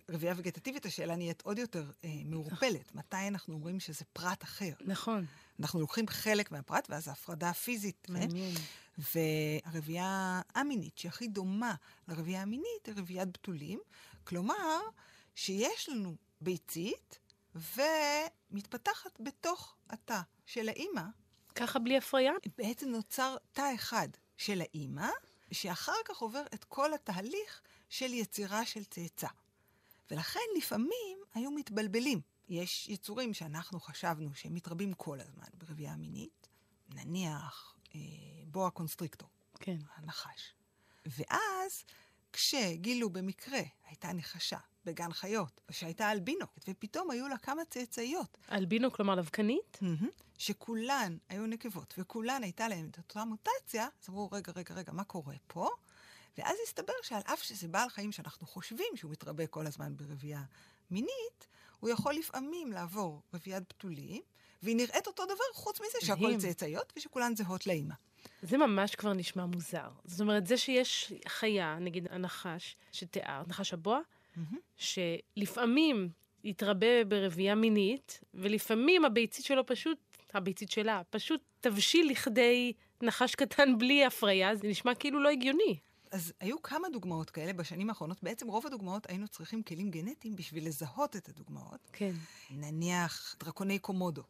רבייה 0.10 0.34
וגטטיבית, 0.38 0.86
השאלה 0.86 1.16
נהיית 1.16 1.42
עוד 1.42 1.58
יותר 1.58 1.92
אה, 2.04 2.10
מעורפלת. 2.26 2.96
מתי 2.96 3.28
אנחנו 3.28 3.54
אומרים 3.54 3.80
שזה 3.80 4.06
פרט 4.14 4.44
אחר? 4.44 4.72
נכון, 4.86 5.26
אנחנו 5.60 5.80
לוקחים 5.80 6.08
חלק 6.08 6.52
מהפרט, 6.52 6.88
ואז 6.90 7.08
ההפרדה 7.08 7.50
הפיזית. 7.50 8.08
כן? 8.08 8.14
מעניין. 8.14 8.56
והרבייה 8.98 10.42
המינית, 10.56 10.98
שהיא 10.98 11.10
הכי 11.10 11.28
דומה 11.28 11.76
לרבייה 12.08 12.42
המינית, 12.42 12.86
היא 12.86 12.96
רביית 12.98 13.30
בתולים. 13.34 13.80
כלומר, 14.24 14.80
שיש 15.36 15.90
לנו 15.90 16.16
ביצית 16.42 17.20
ומתפתחת 17.56 19.20
בתוך 19.20 19.76
התא 19.90 20.22
של 20.46 20.70
האימא. 20.70 21.02
ככה 21.60 21.80
בלי 21.80 21.98
הפריה? 21.98 22.34
בעצם 22.58 22.90
נוצר 22.90 23.36
תא 23.54 23.76
אחד 23.76 24.08
של 24.38 24.62
האימא, 24.62 25.10
שאחר 25.52 25.94
כך 26.06 26.18
עובר 26.18 26.44
את 26.54 26.64
כל 26.64 26.94
התהליך 26.94 27.62
של 27.90 28.14
יצירה 28.14 28.66
של 28.66 28.84
צאצא. 28.84 29.28
ולכן 30.12 30.40
לפעמים 30.58 31.18
היו 31.34 31.52
מתבלבלים. 31.52 32.22
יש 32.50 32.90
יצורים 32.90 33.34
שאנחנו 33.34 33.80
חשבנו 33.80 34.34
שהם 34.34 34.54
מתרבים 34.54 34.94
כל 34.94 35.20
הזמן 35.20 35.48
ברבייה 35.54 35.94
המינית, 35.94 36.48
נניח 36.90 37.76
אה, 37.96 38.00
בוע 38.46 38.70
קונסטריקטור, 38.70 39.30
כן. 39.60 39.78
הנחש. 39.96 40.54
ואז, 41.06 41.84
כשגילו 42.34 43.10
במקרה, 43.10 43.62
הייתה 43.88 44.14
נחשה 44.14 44.58
בגן 44.86 45.14
חיות, 45.14 45.62
שהייתה 45.72 46.12
אלבינוקת, 46.12 46.70
ופתאום 46.70 47.12
היו 47.12 47.28
לה 47.28 47.38
כמה 47.38 47.66
צאצאיות, 47.66 48.38
אלבינו, 48.52 48.92
כלומר 48.92 49.16
לבקנית? 49.16 49.78
שכולן 50.40 51.18
היו 51.30 51.48
נקבות, 51.48 51.94
וכולן 51.98 52.44
הייתה 52.44 52.68
להן 52.68 52.90
את 52.90 52.98
אותה 52.98 53.26
מוטציה, 53.26 53.88
אז 54.02 54.10
אמרו, 54.10 54.30
רגע, 54.32 54.52
רגע, 54.56 54.76
רגע, 54.76 54.92
מה 54.92 55.04
קורה 55.04 55.36
פה? 55.48 55.70
ואז 56.38 56.58
הסתבר 56.68 56.94
שעל 57.04 57.22
אף 57.26 57.44
שזה 57.44 57.68
בעל 57.68 57.90
חיים 57.90 58.12
שאנחנו 58.12 58.48
חושבים 58.48 58.88
שהוא 58.96 59.12
מתרבה 59.12 59.48
כל 59.48 59.68
הזמן 59.68 59.98
ברבייה 59.98 60.44
מינית, 60.92 61.48
הוא 61.80 61.90
יכול 61.90 62.14
לפעמים 62.14 62.72
לעבור 62.72 63.22
רביית 63.34 63.64
בתולים, 63.70 64.22
והיא 64.64 64.76
נראית 64.76 65.08
אותו 65.08 65.26
דבר, 65.26 65.44
חוץ 65.54 65.82
מזה 65.82 66.08
שהכל. 66.08 66.38
צאצאיות 66.38 66.94
ושכולן 66.98 67.36
זהות 67.36 67.68
לאימא. 67.68 67.96
זה 68.42 68.58
ממש 68.58 68.96
כבר 68.96 69.14
נשמע 69.14 69.46
מוזר. 69.46 69.90
זאת 70.06 70.22
אומרת, 70.22 70.48
זה 70.48 70.58
שיש 70.58 71.14
חיה, 71.28 71.78
נגיד 71.80 72.08
הנחש 72.12 72.76
שתיארת, 72.92 73.48
נחש 73.48 73.74
הבוע, 73.74 74.00
שלפעמים 74.78 76.10
יתרבה 76.44 77.04
ברבייה 77.08 77.56
מינית, 77.56 78.20
ולפעמים 78.34 79.06
הביצית 79.06 79.46
שלו 79.46 79.66
פשוט, 79.66 80.09
הביצית 80.34 80.72
שלה, 80.72 81.02
פשוט 81.10 81.42
תבשיל 81.62 82.12
לכדי 82.12 82.74
נחש 83.02 83.36
קטן 83.36 83.78
בלי 83.78 84.06
הפריה, 84.06 84.56
זה 84.56 84.68
נשמע 84.68 84.96
כאילו 84.96 85.24
לא 85.24 85.30
הגיוני. 85.30 85.80
אז 86.12 86.34
היו 86.40 86.62
כמה 86.62 86.90
דוגמאות 86.90 87.30
כאלה 87.30 87.54
בשנים 87.54 87.90
האחרונות. 87.90 88.24
בעצם 88.24 88.48
רוב 88.48 88.66
הדוגמאות 88.68 89.10
היינו 89.10 89.28
צריכים 89.28 89.64
כלים 89.64 89.92
גנטיים 89.92 90.36
בשביל 90.36 90.68
לזהות 90.68 91.16
את 91.16 91.30
הדוגמאות. 91.30 91.90
כן. 91.94 92.12
נניח 92.52 93.36
דרקוני 93.40 93.80
קומודו. 93.80 94.24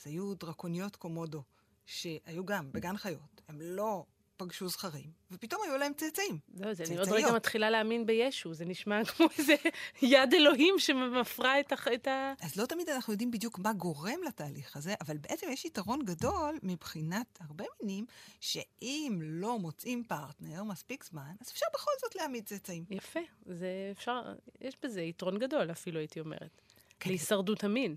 אז 0.00 0.06
היו 0.06 0.34
דרקוניות 0.34 0.96
קומודו, 0.96 1.42
שהיו 1.86 2.46
גם 2.46 2.72
בגן 2.72 2.96
חיות, 2.96 3.42
הם 3.48 3.60
לא 3.60 4.04
פגשו 4.38 4.68
זכרים, 4.68 5.10
ופתאום 5.30 5.62
היו 5.64 5.78
להם 5.78 5.92
צאצאים. 5.96 6.38
לא, 6.54 6.74
זה 6.74 6.84
אני 6.84 6.98
עוד. 6.98 7.08
רגע 7.08 7.32
מתחילה 7.32 7.70
להאמין 7.70 8.06
בישו, 8.06 8.54
זה 8.54 8.64
נשמע 8.64 9.04
כמו 9.16 9.26
איזה 9.38 9.54
יד 10.02 10.34
אלוהים 10.34 10.74
שמפרה 10.78 11.60
את, 11.60 11.72
הח... 11.72 11.88
את 11.88 12.08
ה... 12.08 12.32
אז 12.40 12.56
לא 12.56 12.66
תמיד 12.66 12.88
אנחנו 12.88 13.12
יודעים 13.12 13.30
בדיוק 13.30 13.58
מה 13.58 13.72
גורם 13.72 14.20
לתהליך 14.26 14.76
הזה, 14.76 14.94
אבל 15.00 15.16
בעצם 15.18 15.46
יש 15.50 15.64
יתרון 15.64 16.04
גדול 16.04 16.58
מבחינת 16.62 17.38
הרבה 17.40 17.64
מינים, 17.82 18.06
שאם 18.40 19.18
לא 19.22 19.58
מוצאים 19.58 20.04
פרטנר 20.04 20.64
מספיק 20.64 21.04
זמן, 21.04 21.32
אז 21.40 21.48
אפשר 21.48 21.66
בכל 21.74 21.90
זאת 22.00 22.16
להעמיד 22.16 22.46
צאצאים. 22.46 22.84
יפה, 22.90 23.20
זה 23.46 23.68
אפשר, 23.92 24.22
יש 24.60 24.76
בזה 24.82 25.02
יתרון 25.02 25.38
גדול 25.38 25.70
אפילו, 25.70 25.98
הייתי 25.98 26.20
אומרת. 26.20 26.60
כן. 27.00 27.10
להישרדות 27.10 27.64
המין. 27.64 27.96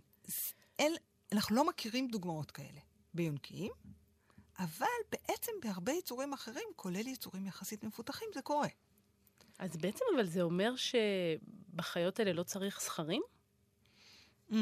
אל, 0.80 0.94
אנחנו 1.32 1.56
לא 1.56 1.68
מכירים 1.68 2.08
דוגמאות 2.08 2.52
כאלה 2.52 2.80
ביונקים, 3.14 3.72
אבל 4.64 4.86
בעצם 5.12 5.52
בהרבה 5.64 5.92
יצורים 5.92 6.34
אחרים, 6.34 6.64
כולל 6.76 7.08
יצורים 7.08 7.46
יחסית 7.46 7.84
מפותחים, 7.84 8.28
זה 8.34 8.42
קורה. 8.42 8.68
אז 9.60 9.78
בעצם 9.78 10.06
אבל 10.16 10.26
זה 10.26 10.42
אומר 10.42 10.74
שבחיות 10.76 12.20
האלה 12.20 12.34
לא 12.34 12.44
צריך 12.44 12.82
זכרים? 12.82 13.22
Mm, 14.52 14.56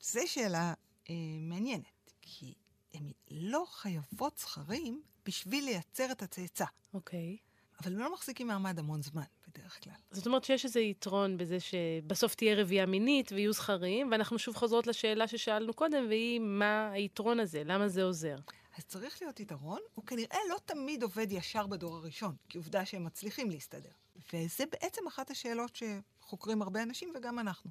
זו 0.00 0.20
שאלה 0.26 0.74
אה, 1.10 1.14
מעניינת, 1.40 2.12
כי 2.22 2.54
הן 2.94 3.10
לא 3.30 3.64
חייבות 3.68 4.38
זכרים 4.38 5.02
בשביל 5.26 5.64
לייצר 5.64 6.12
את 6.12 6.22
הצאצא, 6.22 6.64
אוקיי. 6.94 7.36
אבל 7.82 7.92
הם 7.92 7.98
לא 7.98 8.12
מחזיקים 8.12 8.46
מעמד 8.46 8.78
המון 8.78 9.02
זמן, 9.02 9.22
בדרך 9.48 9.84
כלל. 9.84 9.92
זאת 10.10 10.26
אומרת 10.26 10.44
שיש 10.44 10.64
איזה 10.64 10.80
יתרון 10.80 11.36
בזה 11.36 11.60
שבסוף 11.60 12.34
תהיה 12.34 12.54
רבייה 12.54 12.86
מינית 12.86 13.32
ויהיו 13.32 13.52
זכרים, 13.52 14.10
ואנחנו 14.10 14.38
שוב 14.38 14.56
חוזרות 14.56 14.86
לשאלה 14.86 15.28
ששאלנו 15.28 15.74
קודם, 15.74 16.06
והיא 16.08 16.40
מה 16.40 16.90
היתרון 16.90 17.40
הזה, 17.40 17.62
למה 17.64 17.88
זה 17.88 18.02
עוזר. 18.02 18.36
אז 18.78 18.84
צריך 18.84 19.22
להיות 19.22 19.40
יתרון, 19.40 19.80
הוא 19.94 20.04
כנראה 20.06 20.38
לא 20.50 20.56
תמיד 20.64 21.02
עובד 21.02 21.32
ישר 21.32 21.66
בדור 21.66 21.96
הראשון, 21.96 22.36
כי 22.48 22.58
עובדה 22.58 22.84
שהם 22.84 23.04
מצליחים 23.04 23.50
להסתדר. 23.50 23.90
וזה 24.32 24.64
בעצם 24.66 25.06
אחת 25.06 25.30
השאלות 25.30 25.76
שחוקרים 25.76 26.62
הרבה 26.62 26.82
אנשים 26.82 27.12
וגם 27.16 27.38
אנחנו. 27.38 27.70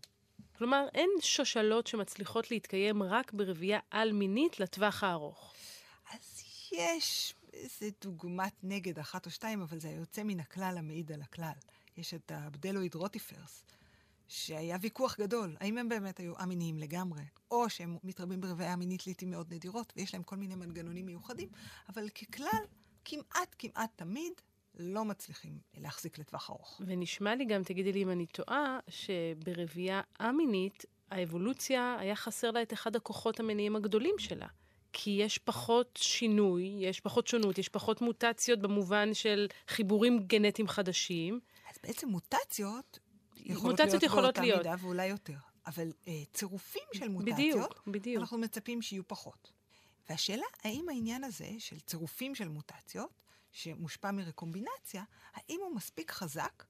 כלומר, 0.58 0.88
אין 0.94 1.10
שושלות 1.22 1.88
שמצליחות 1.88 2.52
להתקיים 2.52 3.04
רק 3.04 3.34
ברבייה 3.34 3.80
על-מינית 3.92 4.60
לטווח 4.60 5.04
הארוך. 5.04 5.54
אז 6.14 6.44
יש 6.72 7.36
איזה 7.54 7.90
דוגמת 8.02 8.54
נגד 8.64 9.00
אחת 9.00 9.26
או 9.26 9.32
שתיים, 9.32 9.62
אבל 9.62 9.80
זה 9.80 9.88
היוצא 9.88 10.24
מן 10.24 10.40
הכלל 10.40 10.76
המעיד 10.78 11.12
על 11.12 11.22
הכלל. 11.22 11.54
יש 11.98 12.14
את 12.14 12.32
הבדלואיד 12.36 12.96
רוטיפרס, 12.96 13.64
שהיה 14.34 14.78
ויכוח 14.82 15.18
גדול, 15.20 15.56
האם 15.60 15.78
הם 15.78 15.90
באמת 15.90 16.20
היו 16.20 16.34
א-מיניים 16.38 16.78
לגמרי, 16.78 17.22
או 17.52 17.70
שהם 17.70 17.98
מתרבים 18.04 18.42
ברבייה 18.42 18.76
מינית 18.76 19.08
לעיתים 19.08 19.32
מאוד 19.32 19.54
נדירות, 19.54 19.94
ויש 19.96 20.14
להם 20.14 20.24
כל 20.24 20.36
מיני 20.36 20.56
מנגנונים 20.56 21.06
מיוחדים, 21.06 21.50
אבל 21.90 22.10
ככלל, 22.10 22.64
כמעט 23.06 23.56
כמעט 23.60 23.90
תמיד 23.96 24.34
לא 24.76 25.06
מצליחים 25.06 25.60
להחזיק 25.78 26.18
לטווח 26.18 26.50
ארוך. 26.50 26.82
ונשמע 26.86 27.36
לי 27.36 27.46
גם, 27.46 27.64
תגידי 27.64 27.92
לי 27.92 28.04
אם 28.04 28.10
אני 28.10 28.26
טועה, 28.26 28.80
שברבייה 28.88 30.02
א-מינית, 30.20 30.86
האבולוציה, 31.12 31.98
היה 32.00 32.16
חסר 32.16 32.52
לה 32.52 32.62
את 32.62 32.74
אחד 32.74 32.96
הכוחות 32.96 33.40
המניעים 33.40 33.76
הגדולים 33.76 34.16
שלה. 34.18 34.48
כי 34.94 35.10
יש 35.12 35.38
פחות 35.38 36.00
שינוי, 36.02 36.78
יש 36.80 37.00
פחות 37.00 37.28
שונות, 37.28 37.58
יש 37.58 37.70
פחות 37.70 38.02
מוטציות 38.02 38.60
במובן 38.60 39.14
של 39.14 39.48
חיבורים 39.68 40.20
גנטיים 40.20 40.68
חדשים. 40.68 41.40
אז 41.70 41.76
בעצם 41.84 42.08
מוטציות 42.08 43.00
יכולות 43.46 43.64
מוטציות 43.80 43.90
להיות 43.92 44.04
יכולות 44.04 44.26
באותה 44.26 44.42
להיות. 44.42 44.58
מידה 44.58 44.76
ואולי 44.80 45.06
יותר. 45.06 45.38
אבל 45.68 45.92
אה, 46.08 46.14
צירופים 46.34 46.84
של 46.94 47.08
מוטציות, 47.08 47.36
בדיוק, 47.36 47.84
בדיוק. 47.88 48.22
אנחנו 48.22 48.38
מצפים 48.38 48.82
שיהיו 48.82 49.08
פחות. 49.08 49.52
והשאלה, 50.10 50.46
האם 50.64 50.90
העניין 50.90 51.24
הזה 51.24 51.50
של 51.60 51.80
צירופים 51.80 52.36
של 52.36 52.48
מוטציות, 52.48 53.10
שמושפע 53.52 54.12
מרקומבינציה, 54.12 55.04
האם 55.34 55.60
הוא 55.64 55.76
מספיק 55.76 56.12
חזק 56.12 56.64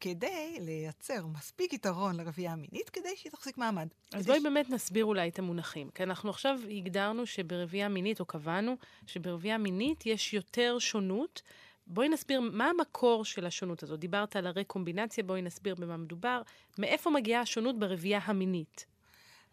כדי 0.00 0.56
לייצר 0.60 1.26
מספיק 1.26 1.72
יתרון 1.72 2.16
לרבייה 2.16 2.52
המינית 2.52 2.90
כדי 2.90 3.08
שהיא 3.16 3.32
תחזיק 3.32 3.58
מעמד? 3.58 3.88
אז 4.12 4.26
בואי 4.26 4.40
ש- 4.40 4.42
באמת 4.42 4.70
נסביר 4.70 5.04
אולי 5.04 5.28
את 5.28 5.38
המונחים. 5.38 5.90
כי 5.90 6.02
אנחנו 6.02 6.30
עכשיו 6.30 6.58
הגדרנו 6.70 7.26
שברבייה 7.26 7.88
מינית, 7.88 8.20
או 8.20 8.24
קבענו, 8.24 8.76
שברבייה 9.06 9.58
מינית 9.58 10.06
יש 10.06 10.34
יותר 10.34 10.78
שונות. 10.78 11.42
בואי 11.86 12.08
נסביר 12.08 12.40
מה 12.40 12.70
המקור 12.70 13.24
של 13.24 13.46
השונות 13.46 13.82
הזאת. 13.82 14.00
דיברת 14.00 14.36
על 14.36 14.46
הרקומבינציה, 14.46 15.24
בואי 15.24 15.42
נסביר 15.42 15.74
במה 15.74 15.96
מדובר. 15.96 16.42
מאיפה 16.78 17.10
מגיעה 17.10 17.40
השונות 17.40 17.78
ברבייה 17.78 18.20
המינית? 18.22 18.86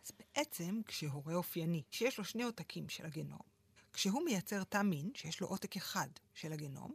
אז 0.05 0.11
בעצם, 0.19 0.81
כשהורה 0.87 1.35
אופייני, 1.35 1.83
שיש 1.91 2.17
לו 2.17 2.23
שני 2.23 2.43
עותקים 2.43 2.89
של 2.89 3.05
הגנום, 3.05 3.39
כשהוא 3.93 4.25
מייצר 4.25 4.63
תא 4.63 4.81
מין, 4.81 5.11
שיש 5.15 5.41
לו 5.41 5.47
עותק 5.47 5.75
אחד 5.75 6.07
של 6.33 6.53
הגנום, 6.53 6.93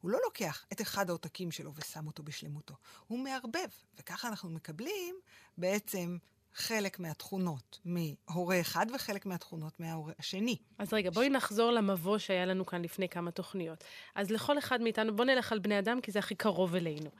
הוא 0.00 0.10
לא 0.10 0.18
לוקח 0.24 0.66
את 0.72 0.80
אחד 0.80 1.08
העותקים 1.08 1.50
שלו 1.50 1.72
ושם 1.74 2.06
אותו 2.06 2.22
בשלמותו, 2.22 2.74
הוא 3.06 3.18
מערבב, 3.18 3.68
וככה 3.98 4.28
אנחנו 4.28 4.50
מקבלים 4.50 5.14
בעצם 5.58 6.18
חלק 6.58 6.98
מהתכונות 6.98 7.78
מהורה 7.84 8.60
אחד 8.60 8.86
וחלק 8.94 9.26
מהתכונות 9.26 9.80
מההורה 9.80 10.12
השני. 10.18 10.56
אז 10.78 10.92
רגע, 10.92 11.10
בואי 11.10 11.28
נחזור 11.28 11.70
למבוא 11.70 12.18
שהיה 12.18 12.46
לנו 12.46 12.66
כאן 12.66 12.82
לפני 12.82 13.08
כמה 13.08 13.30
תוכניות. 13.30 13.84
אז 14.14 14.30
לכל 14.30 14.58
אחד 14.58 14.80
מאיתנו, 14.80 15.16
בואו 15.16 15.26
נלך 15.26 15.52
על 15.52 15.58
בני 15.58 15.78
אדם, 15.78 16.00
כי 16.00 16.12
זה 16.12 16.18
הכי 16.18 16.34
קרוב 16.34 16.74
אלינו. 16.74 17.10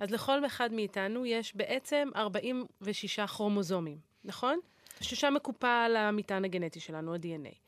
אז 0.00 0.10
לכל 0.10 0.46
אחד 0.46 0.72
מאיתנו 0.72 1.26
יש 1.26 1.56
בעצם 1.56 2.08
46 2.16 3.20
כרומוזומים, 3.20 3.98
נכון? 4.24 4.58
ששם 5.00 5.34
מקופל 5.34 5.94
המטען 5.98 6.44
הגנטי 6.44 6.80
שלנו, 6.80 7.14
ה-DNA. 7.14 7.67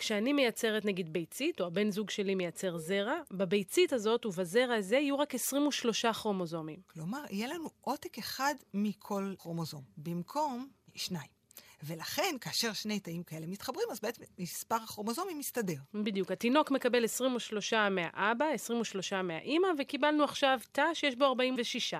כשאני 0.00 0.32
מייצרת 0.32 0.84
נגיד 0.84 1.12
ביצית, 1.12 1.60
או 1.60 1.66
הבן 1.66 1.90
זוג 1.90 2.10
שלי 2.10 2.34
מייצר 2.34 2.78
זרע, 2.78 3.14
בביצית 3.30 3.92
הזאת 3.92 4.26
ובזרע 4.26 4.74
הזה 4.74 4.96
יהיו 4.96 5.18
רק 5.18 5.34
23 5.34 6.06
כרומוזומים. 6.06 6.78
כלומר, 6.86 7.24
יהיה 7.30 7.48
לנו 7.48 7.70
עותק 7.80 8.18
אחד 8.18 8.54
מכל 8.74 9.34
כרומוזום, 9.38 9.82
במקום 9.96 10.68
שניים. 10.94 11.39
ולכן, 11.82 12.36
כאשר 12.40 12.72
שני 12.72 13.00
תאים 13.00 13.22
כאלה 13.22 13.46
מתחברים, 13.46 13.86
אז 13.90 14.00
בעצם 14.00 14.22
מספר 14.38 14.74
הכרומוזומים 14.74 15.38
מסתדר. 15.38 15.74
בדיוק. 15.94 16.30
התינוק 16.30 16.70
מקבל 16.70 17.04
23 17.04 17.72
מהאבא, 17.72 18.44
23 18.54 19.12
מהאימא, 19.12 19.68
וקיבלנו 19.78 20.24
עכשיו 20.24 20.60
תא 20.72 20.94
שיש 20.94 21.16
בו 21.16 21.24
46. 21.24 21.94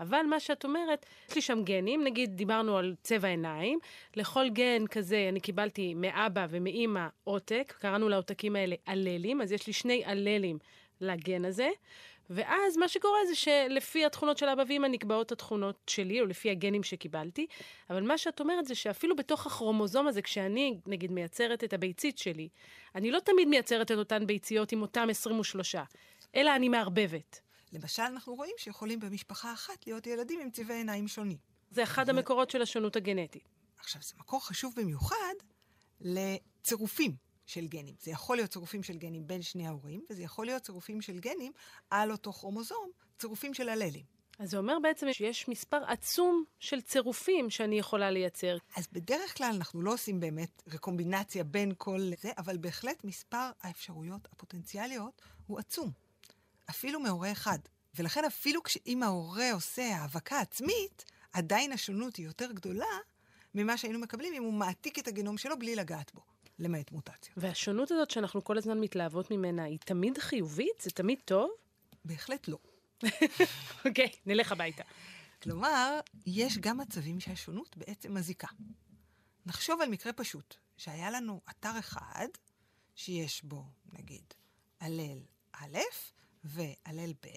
אבל 0.00 0.22
מה 0.30 0.40
שאת 0.40 0.64
אומרת, 0.64 1.06
יש 1.28 1.34
לי 1.34 1.42
שם 1.42 1.62
גנים, 1.64 2.04
נגיד 2.04 2.36
דיברנו 2.36 2.78
על 2.78 2.94
צבע 3.02 3.28
עיניים, 3.28 3.78
לכל 4.16 4.48
גן 4.48 4.86
כזה 4.86 5.26
אני 5.28 5.40
קיבלתי 5.40 5.94
מאבא 5.94 6.46
ומאימא 6.50 7.06
עותק, 7.24 7.74
קראנו 7.78 8.08
לעותקים 8.08 8.56
האלה 8.56 8.76
אללים, 8.88 9.42
אז 9.42 9.52
יש 9.52 9.66
לי 9.66 9.72
שני 9.72 10.04
אללים 10.06 10.58
לגן 11.00 11.44
הזה. 11.44 11.68
ואז 12.30 12.76
מה 12.76 12.88
שקורה 12.88 13.18
זה 13.28 13.34
שלפי 13.34 14.04
התכונות 14.04 14.38
של 14.38 14.48
אבא 14.48 14.62
ואמא 14.68 14.86
נקבעות 14.86 15.32
התכונות 15.32 15.76
שלי, 15.86 16.20
או 16.20 16.26
לפי 16.26 16.50
הגנים 16.50 16.82
שקיבלתי. 16.82 17.46
אבל 17.90 18.02
מה 18.02 18.18
שאת 18.18 18.40
אומרת 18.40 18.66
זה 18.66 18.74
שאפילו 18.74 19.16
בתוך 19.16 19.46
הכרומוזום 19.46 20.06
הזה, 20.06 20.22
כשאני, 20.22 20.78
נגיד, 20.86 21.12
מייצרת 21.12 21.64
את 21.64 21.72
הביצית 21.72 22.18
שלי, 22.18 22.48
אני 22.94 23.10
לא 23.10 23.20
תמיד 23.20 23.48
מייצרת 23.48 23.92
את 23.92 23.96
אותן 23.96 24.26
ביציות 24.26 24.72
עם 24.72 24.82
אותם 24.82 25.06
23, 25.10 25.74
אלא 26.34 26.56
אני 26.56 26.68
מערבבת. 26.68 27.40
למשל, 27.72 28.02
אנחנו 28.02 28.34
רואים 28.34 28.54
שיכולים 28.58 29.00
במשפחה 29.00 29.52
אחת 29.52 29.86
להיות 29.86 30.06
ילדים 30.06 30.40
עם 30.40 30.50
צבעי 30.50 30.76
עיניים 30.76 31.08
שונים. 31.08 31.38
זה 31.70 31.82
אחד 31.82 32.04
ו... 32.06 32.10
המקורות 32.10 32.50
של 32.50 32.62
השונות 32.62 32.96
הגנטית. 32.96 33.48
עכשיו, 33.78 34.02
זה 34.02 34.14
מקור 34.18 34.46
חשוב 34.46 34.74
במיוחד 34.76 35.34
לצירופים. 36.00 37.25
של 37.46 37.66
גנים. 37.66 37.94
זה 38.00 38.10
יכול 38.10 38.36
להיות 38.36 38.50
צירופים 38.50 38.82
של 38.82 38.96
גנים 38.96 39.26
בין 39.26 39.42
שני 39.42 39.66
ההורים, 39.66 40.04
וזה 40.10 40.22
יכול 40.22 40.46
להיות 40.46 40.62
צירופים 40.62 41.00
של 41.02 41.18
גנים 41.18 41.52
על 41.90 42.12
אותו 42.12 42.32
כרומוזום, 42.32 42.90
צירופים 43.18 43.54
של 43.54 43.68
הללים. 43.68 44.16
אז 44.38 44.50
זה 44.50 44.58
אומר 44.58 44.78
בעצם 44.82 45.06
שיש 45.12 45.48
מספר 45.48 45.84
עצום 45.86 46.44
של 46.58 46.80
צירופים 46.80 47.50
שאני 47.50 47.78
יכולה 47.78 48.10
לייצר. 48.10 48.56
אז 48.76 48.86
בדרך 48.92 49.36
כלל 49.36 49.52
אנחנו 49.54 49.82
לא 49.82 49.92
עושים 49.92 50.20
באמת 50.20 50.62
רקומבינציה 50.72 51.44
בין 51.44 51.72
כל 51.78 52.10
זה, 52.20 52.30
אבל 52.38 52.56
בהחלט 52.56 53.04
מספר 53.04 53.50
האפשרויות 53.62 54.28
הפוטנציאליות 54.32 55.22
הוא 55.46 55.58
עצום. 55.58 55.90
אפילו 56.70 57.00
מהורה 57.00 57.32
אחד. 57.32 57.58
ולכן 57.94 58.24
אפילו 58.24 58.60
אם 58.86 59.02
ההורה 59.02 59.52
עושה 59.52 59.96
האבקה 59.96 60.40
עצמית, 60.40 61.04
עדיין 61.32 61.72
השונות 61.72 62.16
היא 62.16 62.26
יותר 62.26 62.52
גדולה 62.52 62.86
ממה 63.54 63.76
שהיינו 63.76 63.98
מקבלים 63.98 64.34
אם 64.34 64.42
הוא 64.42 64.52
מעתיק 64.52 64.98
את 64.98 65.08
הגנום 65.08 65.38
שלו 65.38 65.58
בלי 65.58 65.76
לגעת 65.76 66.14
בו. 66.14 66.20
למעט 66.58 66.92
מוטציה. 66.92 67.32
והשונות 67.36 67.90
הזאת 67.90 68.10
שאנחנו 68.10 68.44
כל 68.44 68.58
הזמן 68.58 68.80
מתלהבות 68.80 69.30
ממנה, 69.30 69.64
היא 69.64 69.78
תמיד 69.78 70.18
חיובית? 70.18 70.80
זה 70.80 70.90
תמיד 70.90 71.18
טוב? 71.24 71.50
בהחלט 72.04 72.48
לא. 72.48 72.58
אוקיי, 73.84 74.06
okay, 74.06 74.16
נלך 74.26 74.52
הביתה. 74.52 74.84
כלומר, 75.42 76.00
יש 76.26 76.58
גם 76.58 76.78
מצבים 76.78 77.20
שהשונות 77.20 77.76
בעצם 77.76 78.14
מזיקה. 78.14 78.48
נחשוב 79.46 79.80
על 79.80 79.88
מקרה 79.88 80.12
פשוט, 80.12 80.54
שהיה 80.76 81.10
לנו 81.10 81.40
אתר 81.50 81.78
אחד, 81.78 82.28
שיש 82.94 83.44
בו, 83.44 83.64
נגיד, 83.92 84.34
הלל 84.80 85.18
א' 85.52 85.78
והלל 86.44 87.12
ב', 87.12 87.28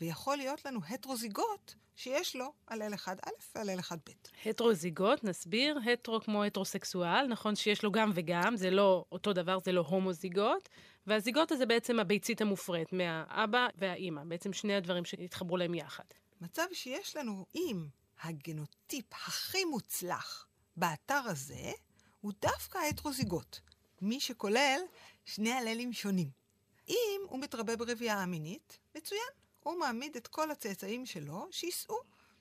ויכול 0.00 0.36
להיות 0.36 0.64
לנו 0.64 0.80
הטרוזיגוט 0.88 1.74
שיש 1.96 2.36
לו 2.36 2.52
הלל 2.68 2.94
אחד 2.94 3.16
א' 3.26 3.30
והלל 3.54 3.78
אחד 3.78 3.96
ב'. 3.96 4.48
הטרוזיגוט, 4.48 5.24
נסביר, 5.24 5.78
הטרו 5.92 6.20
כמו 6.20 6.44
הטרוסקסואל, 6.44 7.26
נכון 7.26 7.56
שיש 7.56 7.82
לו 7.82 7.92
גם 7.92 8.10
וגם, 8.14 8.56
זה 8.56 8.70
לא 8.70 9.04
אותו 9.12 9.32
דבר, 9.32 9.58
זה 9.64 9.72
לא 9.72 9.80
הומוזיגוט, 9.80 10.68
והזיגוט 11.06 11.52
הזה 11.52 11.66
בעצם 11.66 12.00
הביצית 12.00 12.40
המופרית 12.40 12.92
מהאבא 12.92 13.66
והאימא, 13.74 14.24
בעצם 14.24 14.52
שני 14.52 14.74
הדברים 14.74 15.04
שהתחברו 15.04 15.56
להם 15.56 15.74
יחד. 15.74 16.04
מצב 16.40 16.66
שיש 16.72 17.16
לנו, 17.16 17.46
אם 17.54 17.86
הגנוטיפ 18.22 19.04
הכי 19.12 19.64
מוצלח 19.64 20.46
באתר 20.76 21.20
הזה, 21.24 21.72
הוא 22.20 22.32
דווקא 22.42 22.78
ההטרוזיגוט, 22.78 23.58
מי 24.02 24.20
שכולל 24.20 24.80
שני 25.24 25.52
הללים 25.52 25.92
שונים. 25.92 26.28
אם 26.88 27.20
הוא 27.28 27.40
מתרבה 27.40 27.76
ברבייה 27.76 28.22
המינית, 28.22 28.78
מצוין. 28.94 29.41
הוא 29.62 29.78
מעמיד 29.78 30.16
את 30.16 30.26
כל 30.26 30.50
הצאצאים 30.50 31.06
שלו 31.06 31.48
שיישאו 31.50 31.96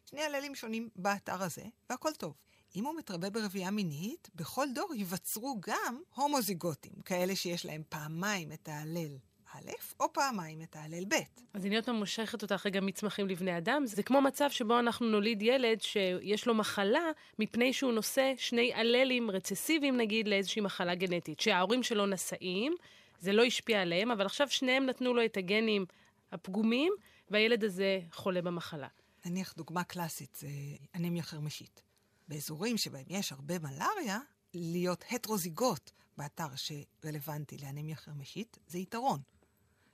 שני 0.05 0.21
הללים 0.21 0.55
שונים 0.55 0.89
באתר 0.95 1.43
הזה, 1.43 1.63
והכל 1.89 2.13
טוב. 2.13 2.33
אם 2.75 2.85
הוא 2.85 2.97
מתרבה 2.97 3.29
ברבייה 3.29 3.71
מינית, 3.71 4.29
בכל 4.35 4.67
דור 4.75 4.93
ייווצרו 4.95 5.57
גם 5.59 6.01
הומוזיגוטים, 6.15 6.93
כאלה 7.05 7.35
שיש 7.35 7.65
להם 7.65 7.81
פעמיים 7.89 8.51
את 8.51 8.67
ההלל 8.67 9.17
א', 9.53 9.71
או 9.99 10.13
פעמיים 10.13 10.61
את 10.61 10.75
ההלל 10.75 11.05
ב'. 11.05 11.15
אז 11.53 11.65
אני 11.65 11.75
עוד 11.75 11.85
פעם 11.85 11.95
מושכת 11.95 12.41
אותך 12.41 12.65
רגע 12.65 12.81
מצמחים 12.81 13.27
לבני 13.27 13.57
אדם. 13.57 13.85
זה 13.85 14.03
כמו 14.03 14.21
מצב 14.21 14.49
שבו 14.49 14.79
אנחנו 14.79 15.05
נוליד 15.05 15.41
ילד 15.41 15.81
שיש 15.81 16.47
לו 16.47 16.53
מחלה 16.53 17.11
מפני 17.39 17.73
שהוא 17.73 17.91
נושא 17.93 18.33
שני 18.37 18.73
אללים 18.75 19.31
רצסיביים, 19.31 19.97
נגיד, 19.97 20.27
לאיזושהי 20.27 20.61
מחלה 20.61 20.95
גנטית. 20.95 21.39
שההורים 21.39 21.83
שלו 21.83 22.05
נשאים, 22.05 22.75
זה 23.19 23.33
לא 23.33 23.43
השפיע 23.43 23.81
עליהם, 23.81 24.11
אבל 24.11 24.25
עכשיו 24.25 24.49
שניהם 24.49 24.85
נתנו 24.85 25.13
לו 25.13 25.25
את 25.25 25.37
הגנים 25.37 25.85
הפגומים, 26.31 26.93
והילד 27.31 27.63
הזה 27.63 27.99
חולה 28.11 28.41
במחלה. 28.41 28.87
נניח 29.25 29.53
דוגמה 29.53 29.83
קלאסית 29.83 30.37
זה 30.39 30.47
אנמיה 30.95 31.23
חרמשית. 31.23 31.81
באזורים 32.27 32.77
שבהם 32.77 33.05
יש 33.09 33.31
הרבה 33.31 33.59
מלאריה, 33.59 34.19
להיות 34.53 35.03
הטרוזיגוט 35.11 35.91
באתר 36.17 36.47
שרלוונטי 36.55 37.57
לאנמיה 37.57 37.95
חרמשית, 37.95 38.57
זה 38.67 38.77
יתרון. 38.77 39.19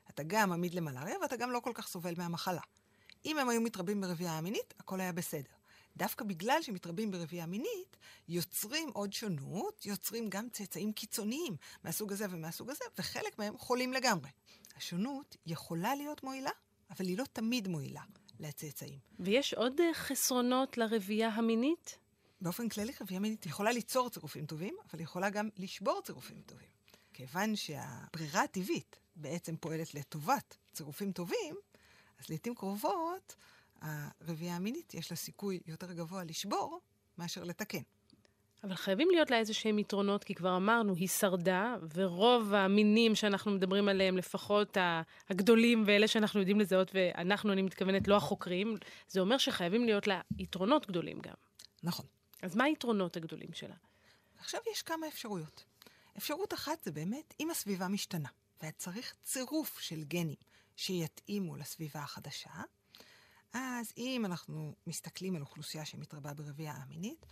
אתה 0.09 0.23
גם 0.23 0.51
עמיד 0.51 0.73
למלאריה 0.73 1.15
ואתה 1.21 1.35
גם 1.35 1.51
לא 1.51 1.59
כל 1.59 1.71
כך 1.73 1.87
סובל 1.87 2.13
מהמחלה. 2.17 2.61
אם 3.25 3.39
הם 3.39 3.49
היו 3.49 3.61
מתרבים 3.61 4.01
ברבייה 4.01 4.37
המינית, 4.37 4.73
הכל 4.79 5.01
היה 5.01 5.11
בסדר. 5.11 5.53
דווקא 5.97 6.25
בגלל 6.25 6.61
שמתרבים 6.61 7.11
ברבייה 7.11 7.45
מינית, 7.45 7.97
יוצרים 8.27 8.89
עוד 8.93 9.13
שונות, 9.13 9.85
יוצרים 9.85 10.29
גם 10.29 10.49
צאצאים 10.49 10.93
קיצוניים 10.93 11.55
מהסוג 11.83 12.11
הזה 12.11 12.25
ומהסוג 12.29 12.69
הזה, 12.69 12.85
וחלק 12.97 13.39
מהם 13.39 13.57
חולים 13.57 13.93
לגמרי. 13.93 14.29
השונות 14.75 15.37
יכולה 15.45 15.95
להיות 15.95 16.23
מועילה, 16.23 16.51
אבל 16.89 17.05
היא 17.05 17.17
לא 17.17 17.23
תמיד 17.33 17.67
מועילה 17.67 18.01
לצאצאים. 18.39 18.99
ויש 19.19 19.53
עוד 19.53 19.81
אה, 19.81 19.93
חסרונות 19.93 20.77
לרבייה 20.77 21.29
המינית? 21.29 21.97
באופן 22.41 22.69
כללי, 22.69 22.91
רבייה 23.01 23.19
מינית 23.19 23.45
יכולה 23.45 23.71
ליצור 23.71 24.09
צירופים 24.09 24.45
טובים, 24.45 24.75
אבל 24.89 24.99
היא 24.99 25.03
יכולה 25.03 25.29
גם 25.29 25.49
לשבור 25.57 26.01
צירופים 26.01 26.41
טובים. 26.45 26.67
כיוון 27.13 27.55
שהברירה 27.55 28.43
הטבעית 28.43 28.99
בעצם 29.15 29.57
פועלת 29.57 29.93
לטובת 29.93 30.57
צירופים 30.73 31.11
טובים, 31.11 31.55
אז 32.19 32.29
לעיתים 32.29 32.55
קרובות 32.55 33.35
הרבייה 33.81 34.55
המינית 34.55 34.93
יש 34.93 35.11
לה 35.11 35.17
סיכוי 35.17 35.59
יותר 35.65 35.93
גבוה 35.93 36.23
לשבור 36.23 36.79
מאשר 37.17 37.43
לתקן. 37.43 37.81
אבל 38.63 38.75
חייבים 38.75 39.07
להיות 39.11 39.31
לה 39.31 39.37
איזה 39.37 39.53
שהם 39.53 39.79
יתרונות, 39.79 40.23
כי 40.23 40.35
כבר 40.35 40.55
אמרנו, 40.57 40.95
היא 40.95 41.07
שרדה, 41.07 41.75
ורוב 41.93 42.53
המינים 42.53 43.15
שאנחנו 43.15 43.51
מדברים 43.51 43.89
עליהם, 43.89 44.17
לפחות 44.17 44.77
הגדולים 45.29 45.83
ואלה 45.87 46.07
שאנחנו 46.07 46.39
יודעים 46.39 46.59
לזהות, 46.59 46.91
ואנחנו, 46.93 47.53
אני 47.53 47.61
מתכוונת, 47.61 48.07
לא 48.07 48.15
החוקרים, 48.15 48.77
זה 49.07 49.19
אומר 49.19 49.37
שחייבים 49.37 49.85
להיות 49.85 50.07
לה 50.07 50.21
יתרונות 50.37 50.87
גדולים 50.87 51.19
גם. 51.19 51.33
נכון. 51.83 52.05
אז 52.41 52.55
מה 52.55 52.63
היתרונות 52.63 53.17
הגדולים 53.17 53.53
שלה? 53.53 53.75
עכשיו 54.39 54.61
יש 54.71 54.81
כמה 54.81 55.07
אפשרויות. 55.07 55.63
אפשרות 56.17 56.53
אחת 56.53 56.83
זה 56.83 56.91
באמת, 56.91 57.33
אם 57.39 57.49
הסביבה 57.49 57.87
משתנה, 57.87 58.29
ואת 58.63 58.77
צריך 58.77 59.15
צירוף 59.23 59.79
של 59.79 60.03
גנים 60.03 60.35
שיתאימו 60.75 61.55
לסביבה 61.55 61.99
החדשה, 61.99 62.49
אז 63.53 63.93
אם 63.97 64.25
אנחנו 64.25 64.75
מסתכלים 64.87 65.35
על 65.35 65.41
אוכלוסייה 65.41 65.85
שמתרבה 65.85 66.33
ברבייה 66.33 66.73
המינית, 66.73 67.25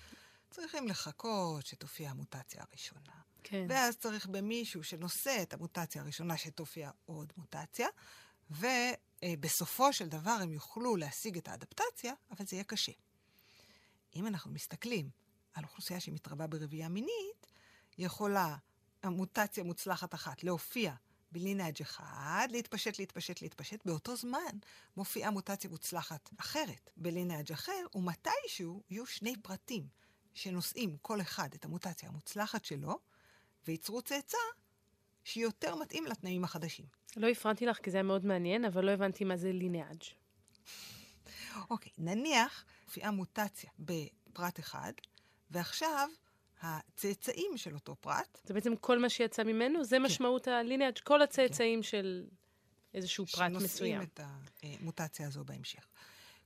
צריכים 0.56 0.88
לחכות 0.88 1.66
שתופיע 1.66 2.10
המוטציה 2.10 2.64
הראשונה. 2.70 3.22
כן. 3.44 3.66
ואז 3.70 3.98
צריך 3.98 4.26
במישהו 4.26 4.84
שנושא 4.84 5.40
את 5.42 5.54
המוטציה 5.54 6.02
הראשונה 6.02 6.38
שתופיע 6.38 6.92
עוד 7.06 7.34
מוטציה, 7.38 7.88
ובסופו 8.50 9.94
של 9.94 10.08
דבר 10.08 10.38
הם 10.42 10.54
יוכלו 10.54 10.96
להשיג 10.96 11.38
את 11.38 11.48
האדפטציה, 11.48 12.14
אבל 12.32 12.46
זה 12.46 12.56
יהיה 12.56 12.64
קשה. 12.64 12.92
אם 14.16 14.28
אנחנו 14.28 14.52
מסתכלים 14.52 15.10
על 15.54 15.64
אוכלוסייה 15.64 16.00
שמתרבה 16.00 16.48
ברבייה 16.48 16.90
מינית, 16.90 17.48
יכולה 17.98 18.58
המוטציה 19.04 19.64
מוצלחת 19.64 20.14
אחת 20.14 20.44
להופיע 20.44 20.94
בלינאג' 21.32 21.82
אחד, 21.82 22.48
להתפשט, 22.52 23.00
להתפשט, 23.00 23.42
להתפשט. 23.42 23.86
באותו 23.86 24.16
זמן 24.16 24.58
מופיעה 24.98 25.32
מוטציה 25.32 25.70
מוצלחת 25.70 26.30
אחרת 26.38 26.90
בלינאג' 26.98 27.52
אחר, 27.52 27.86
ומתישהו 27.96 28.84
יהיו 28.90 29.06
שני 29.06 29.36
פרטים 29.42 30.05
שנושאים 30.36 30.98
כל 31.02 31.22
אחד 31.22 31.50
את 31.54 31.66
המוטציה 31.66 32.10
המוצלחת 32.10 32.66
שלו, 32.66 33.00
וייצרו 33.68 34.02
צאצא 34.02 34.38
שיותר 35.24 35.76
מתאים 35.76 36.06
לתנאים 36.06 36.44
החדשים. 36.44 36.86
לא 37.18 37.28
הפרעתי 37.28 37.66
לך 37.66 37.78
כי 37.78 37.92
זה 37.92 37.98
היה 37.98 38.04
מאוד 38.04 38.26
מעניין, 38.26 38.66
אבל 38.66 38.86
לא 38.86 38.92
הבנתי 38.92 39.24
מה 39.24 39.38
זה 39.38 39.52
לינאג'. 39.52 40.04
אוקיי, 41.70 41.92
נניח 41.98 42.66
מופיעה 42.86 43.12
מוטציה 43.12 43.70
בפרט 43.80 44.60
אחד, 44.60 44.94
ועכשיו 45.52 46.10
הצאצאים 46.62 47.58
של 47.58 47.74
אותו 47.74 47.96
פרט... 47.96 48.40
זה 48.44 48.54
בעצם 48.54 48.76
כל 48.76 49.00
מה 49.00 49.10
שיצא 49.10 49.44
ממנו? 49.44 49.84
זה 49.84 49.96
כן. 49.96 50.04
משמעות 50.04 50.48
הלינאג', 50.48 51.00
כל 51.00 51.22
הצאצאים 51.22 51.80
כן. 51.80 51.84
של 51.84 52.28
איזשהו 52.94 53.26
פרט 53.26 53.52
מסוים. 53.52 53.60
שנושאים 53.60 54.02
את 54.02 54.20
המוטציה 54.64 55.28
הזו 55.28 55.44
בהמשך. 55.44 55.88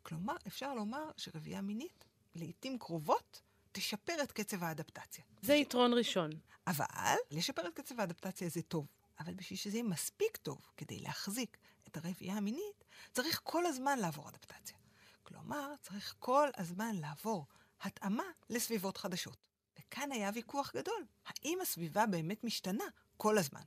כלומר, 0.03 0.35
אפשר 0.47 0.73
לומר 0.73 1.11
שרבייה 1.17 1.61
מינית 1.61 2.05
לעיתים 2.35 2.79
קרובות 2.79 3.41
תשפר 3.79 4.23
את 4.23 4.31
קצב 4.31 4.63
האדפטציה. 4.63 5.23
זה 5.41 5.53
יתרון 5.53 5.93
ראשון. 5.93 6.29
אבל 6.67 6.85
לשפר 7.31 7.67
את 7.67 7.73
קצב 7.73 7.99
האדפטציה 7.99 8.49
זה 8.49 8.61
טוב. 8.61 8.87
אבל 9.19 9.33
בשביל 9.33 9.59
שזה 9.59 9.77
יהיה 9.77 9.89
מספיק 9.89 10.37
טוב 10.37 10.67
כדי 10.77 10.99
להחזיק 10.99 11.57
את 11.87 11.97
הרבייה 11.97 12.33
המינית, 12.33 12.83
צריך 13.11 13.41
כל 13.43 13.65
הזמן 13.65 13.99
לעבור 13.99 14.29
אדפטציה. 14.29 14.77
כלומר, 15.23 15.73
צריך 15.81 16.15
כל 16.19 16.49
הזמן 16.57 16.95
לעבור 16.95 17.45
התאמה 17.81 18.23
לסביבות 18.49 18.97
חדשות. 18.97 19.47
וכאן 19.79 20.11
היה 20.11 20.31
ויכוח 20.33 20.71
גדול. 20.75 21.05
האם 21.25 21.61
הסביבה 21.61 22.05
באמת 22.05 22.43
משתנה 22.43 22.83
כל 23.17 23.37
הזמן? 23.37 23.61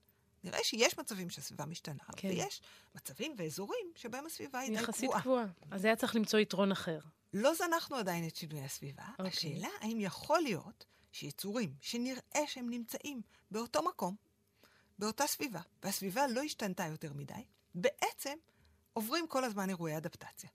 נראה 0.44 0.58
שיש 0.62 0.98
מצבים 0.98 1.30
שהסביבה 1.30 1.66
משתנה, 1.66 2.02
כן. 2.16 2.28
ויש 2.28 2.60
מצבים 2.94 3.34
ואזורים 3.38 3.86
שבהם 3.94 4.26
הסביבה 4.26 4.58
היא 4.58 4.68
די 4.68 4.74
קבועה. 4.74 4.90
יחסית 4.90 5.10
קבועה. 5.22 5.44
אז 5.70 5.84
היה 5.84 5.96
צריך 5.96 6.16
למצוא 6.16 6.38
יתרון 6.38 6.72
אחר. 6.72 6.98
לא 7.32 7.54
זנחנו 7.54 7.96
עדיין 7.96 8.26
את 8.26 8.36
שינוי 8.36 8.60
הסביבה. 8.60 9.02
Okay. 9.02 9.10
אוקיי. 9.10 9.26
השאלה 9.28 9.68
האם 9.80 10.00
יכול 10.00 10.40
להיות 10.40 10.84
שיצורים 11.12 11.74
שנראה 11.80 12.46
שהם 12.46 12.70
נמצאים 12.70 13.22
באותו 13.50 13.82
מקום, 13.82 14.16
באותה 14.98 15.26
סביבה, 15.26 15.60
והסביבה 15.82 16.26
לא 16.26 16.40
השתנתה 16.40 16.84
יותר 16.84 17.12
מדי, 17.12 17.44
בעצם 17.74 18.38
עוברים 18.92 19.26
כל 19.28 19.44
הזמן 19.44 19.68
אירועי 19.68 19.96
אדפטציה. 19.96 20.50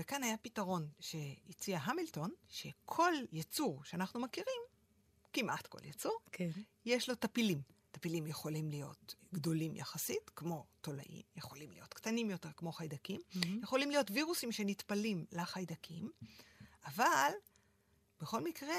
וכאן 0.00 0.22
היה 0.22 0.36
פתרון 0.36 0.88
שהציע 1.00 1.78
המילטון, 1.78 2.30
שכל 2.48 3.12
יצור 3.32 3.84
שאנחנו 3.84 4.20
מכירים, 4.20 4.62
כמעט 5.32 5.66
כל 5.66 5.84
יצור, 5.84 6.18
כן. 6.32 6.50
יש 6.84 7.08
לו 7.08 7.14
טפילים. 7.14 7.62
טפילים 7.96 8.26
יכולים 8.26 8.70
להיות 8.70 9.14
גדולים 9.34 9.76
יחסית, 9.76 10.30
כמו 10.36 10.66
תולעים, 10.80 11.22
יכולים 11.36 11.70
להיות 11.70 11.94
קטנים 11.94 12.30
יותר, 12.30 12.48
כמו 12.56 12.72
חיידקים, 12.72 13.20
mm-hmm. 13.20 13.46
יכולים 13.62 13.90
להיות 13.90 14.10
וירוסים 14.10 14.52
שנטפלים 14.52 15.24
לחיידקים, 15.32 16.10
אבל 16.86 17.30
בכל 18.20 18.44
מקרה, 18.44 18.74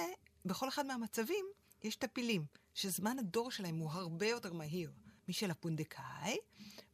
בכל 0.45 0.69
אחד 0.69 0.85
מהמצבים 0.85 1.45
יש 1.83 1.95
טפילים, 1.95 2.45
שזמן 2.73 3.19
הדור 3.19 3.51
שלהם 3.51 3.77
הוא 3.77 3.91
הרבה 3.91 4.27
יותר 4.27 4.53
מהיר 4.53 4.91
משל 5.29 5.51
הפונדקאי, 5.51 6.37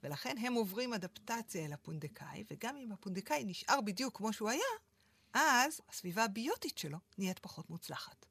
ולכן 0.03 0.35
הם 0.37 0.53
עוברים 0.53 0.93
אדפטציה 0.93 1.65
אל 1.65 1.73
הפונדקאי, 1.73 2.43
וגם 2.51 2.77
אם 2.77 2.91
הפונדקאי 2.91 3.43
נשאר 3.45 3.81
בדיוק 3.81 4.17
כמו 4.17 4.33
שהוא 4.33 4.49
היה, 4.49 4.73
אז 5.33 5.81
הסביבה 5.89 6.23
הביוטית 6.23 6.77
שלו 6.77 6.97
נהיית 7.17 7.39
פחות 7.39 7.69
מוצלחת. 7.69 8.25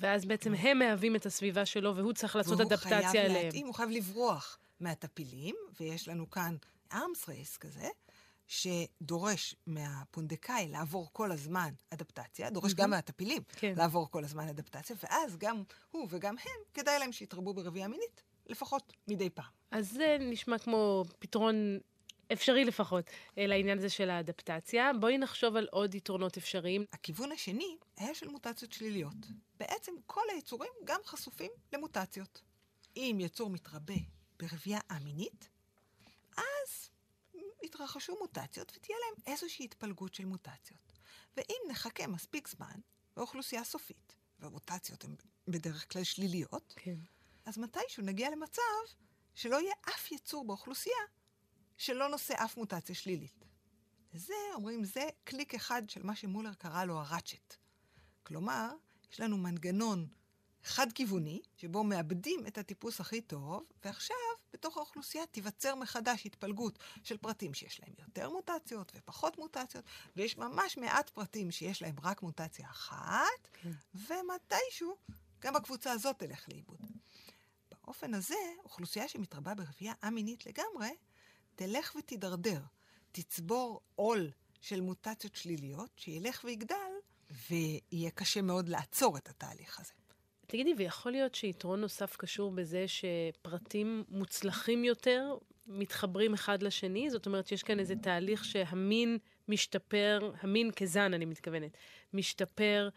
ואז 0.00 0.24
בעצם 0.24 0.54
הם 0.54 0.78
מהווים 0.78 1.16
את 1.16 1.26
הסביבה 1.26 1.66
שלו, 1.66 1.96
והוא 1.96 2.12
צריך 2.12 2.36
לעשות 2.36 2.60
אדפטציה 2.60 2.98
אליהם. 2.98 3.14
והוא 3.14 3.32
חייב 3.32 3.44
להתאים, 3.44 3.66
הוא 3.66 3.74
חייב 3.74 3.90
לברוח 3.90 4.58
מהטפילים, 4.80 5.56
ויש 5.80 6.08
לנו 6.08 6.30
כאן 6.30 6.56
ארמס 6.92 7.28
רייס 7.28 7.56
כזה, 7.56 7.88
שדורש 8.46 9.54
מהפונדקאי 9.66 10.68
לעבור 10.68 11.08
כל 11.12 11.32
הזמן 11.32 11.70
אדפטציה, 11.90 12.50
דורש 12.50 12.72
mm-hmm. 12.72 12.76
גם 12.76 12.90
מהטפילים 12.90 13.42
כן. 13.56 13.74
לעבור 13.76 14.10
כל 14.10 14.24
הזמן 14.24 14.48
אדפטציה, 14.48 14.96
ואז 15.02 15.36
גם 15.36 15.62
הוא 15.90 16.06
וגם 16.10 16.34
הם, 16.38 16.60
כדאי 16.74 16.98
להם 16.98 17.12
שיתרבו 17.12 17.54
ברבייה 17.54 17.88
מינית, 17.88 18.22
לפחות 18.46 18.92
מדי 19.08 19.30
פעם. 19.30 19.50
אז 19.70 19.90
זה 19.90 20.16
נשמע 20.20 20.58
כמו 20.58 21.04
פתרון 21.18 21.78
אפשרי 22.32 22.64
לפחות 22.64 23.10
אה, 23.38 23.46
לעניין 23.46 23.78
הזה 23.78 23.88
של 23.88 24.10
האדפטציה. 24.10 24.90
בואי 25.00 25.18
נחשוב 25.18 25.56
על 25.56 25.68
עוד 25.70 25.94
יתרונות 25.94 26.36
אפשריים. 26.36 26.84
הכיוון 26.92 27.32
השני 27.32 27.76
היה 27.96 28.14
של 28.14 28.28
מוטציות 28.28 28.72
שליליות. 28.72 29.16
בעצם 29.58 29.92
כל 30.06 30.22
היצורים 30.34 30.70
גם 30.84 31.00
חשופים 31.04 31.50
למוטציות. 31.72 32.42
אם 32.96 33.16
יצור 33.20 33.50
מתרבה 33.50 33.94
ברבייה 34.38 34.78
א-מינית, 34.88 35.48
אז 36.36 36.90
יתרחשו 37.62 38.16
מוטציות 38.20 38.72
ותהיה 38.76 38.98
להם 38.98 39.34
איזושהי 39.34 39.64
התפלגות 39.64 40.14
של 40.14 40.24
מוטציות. 40.24 40.98
ואם 41.36 41.60
נחכה 41.70 42.06
מספיק 42.06 42.48
זמן, 42.48 42.80
באוכלוסייה 43.16 43.64
סופית, 43.64 44.14
והמוטציות 44.38 45.04
הן 45.04 45.14
בדרך 45.48 45.92
כלל 45.92 46.04
שליליות, 46.04 46.74
כן. 46.76 46.96
אז 47.44 47.58
מתישהו 47.58 48.02
נגיע 48.02 48.30
למצב 48.30 48.62
שלא 49.34 49.60
יהיה 49.60 49.74
אף 49.88 50.12
יצור 50.12 50.46
באוכלוסייה 50.46 50.96
שלא 51.80 52.08
נושא 52.08 52.34
אף 52.44 52.56
מוטציה 52.56 52.94
שלילית. 52.94 53.44
וזה, 54.14 54.34
אומרים, 54.54 54.84
זה 54.84 55.08
קליק 55.24 55.54
אחד 55.54 55.90
של 55.90 56.02
מה 56.02 56.16
שמולר 56.16 56.54
קרא 56.54 56.84
לו 56.84 56.98
הראצ'ט. 56.98 57.54
כלומר, 58.22 58.70
יש 59.12 59.20
לנו 59.20 59.38
מנגנון 59.38 60.08
חד-כיווני, 60.64 61.40
שבו 61.56 61.84
מאבדים 61.84 62.46
את 62.46 62.58
הטיפוס 62.58 63.00
הכי 63.00 63.20
טוב, 63.20 63.64
ועכשיו, 63.84 64.16
בתוך 64.52 64.76
האוכלוסייה 64.76 65.26
תיווצר 65.26 65.74
מחדש 65.74 66.26
התפלגות 66.26 66.78
של 67.02 67.16
פרטים 67.16 67.54
שיש 67.54 67.80
להם 67.80 67.92
יותר 67.98 68.30
מוטציות 68.30 68.92
ופחות 68.94 69.38
מוטציות, 69.38 69.84
ויש 70.16 70.36
ממש 70.38 70.76
מעט 70.76 71.10
פרטים 71.10 71.50
שיש 71.50 71.82
להם 71.82 71.96
רק 72.02 72.22
מוטציה 72.22 72.70
אחת, 72.70 73.48
כן. 73.62 73.72
ומתישהו 73.94 74.96
גם 75.38 75.56
הקבוצה 75.56 75.92
הזאת 75.92 76.18
תלך 76.18 76.48
לאיבוד. 76.48 76.80
באופן 77.70 78.14
הזה, 78.14 78.54
אוכלוסייה 78.64 79.08
שמתרבה 79.08 79.54
ברבייה 79.54 79.92
א-מינית 80.00 80.46
לגמרי, 80.46 80.90
תלך 81.60 81.96
ותידרדר, 81.96 82.60
תצבור 83.12 83.80
עול 83.94 84.30
של 84.60 84.80
מוטציות 84.80 85.36
שליליות, 85.36 85.90
שילך 85.96 86.44
ויגדל, 86.44 86.92
ויהיה 87.50 88.10
קשה 88.10 88.42
מאוד 88.42 88.68
לעצור 88.68 89.16
את 89.16 89.28
התהליך 89.28 89.80
הזה. 89.80 89.92
תגידי, 90.46 90.74
ויכול 90.76 91.12
להיות 91.12 91.34
שיתרון 91.34 91.80
נוסף 91.80 92.16
קשור 92.16 92.50
בזה 92.50 92.84
שפרטים 92.88 94.04
מוצלחים 94.08 94.84
יותר 94.84 95.36
מתחברים 95.66 96.34
אחד 96.34 96.62
לשני? 96.62 97.10
זאת 97.10 97.26
אומרת, 97.26 97.52
יש 97.52 97.62
כאן 97.62 97.78
איזה 97.78 97.94
תהליך 97.96 98.44
שהמין 98.44 99.18
משתפר, 99.48 100.32
המין 100.40 100.70
כזן, 100.70 101.14
אני 101.14 101.24
מתכוונת, 101.24 101.76
משתפר 102.14 102.88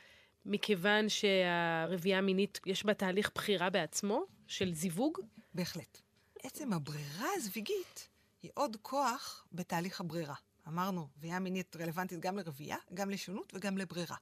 מכיוון 0.46 1.10
שהרבייה 1.10 2.18
המינית, 2.18 2.60
יש 2.66 2.86
בה 2.86 2.94
תהליך 2.94 3.32
בחירה 3.36 3.70
בעצמו, 3.70 4.24
של 4.48 4.74
זיווג? 4.74 5.20
בהחלט. 5.54 6.02
עצם 6.44 6.74
הברירה 6.74 7.28
הזוויגית 7.36 8.13
היא 8.44 8.52
עוד 8.54 8.78
כוח 8.82 9.46
בתהליך 9.52 10.02
הברירה. 10.02 10.36
אמרנו, 10.68 11.08
רבייה 11.18 11.40
מינית 11.40 11.76
רלוונטית 11.76 12.20
גם 12.20 12.38
לרבייה, 12.38 12.78
גם 12.94 13.10
לשונות 13.10 13.54
וגם 13.56 13.78
לברירה. 13.78 14.16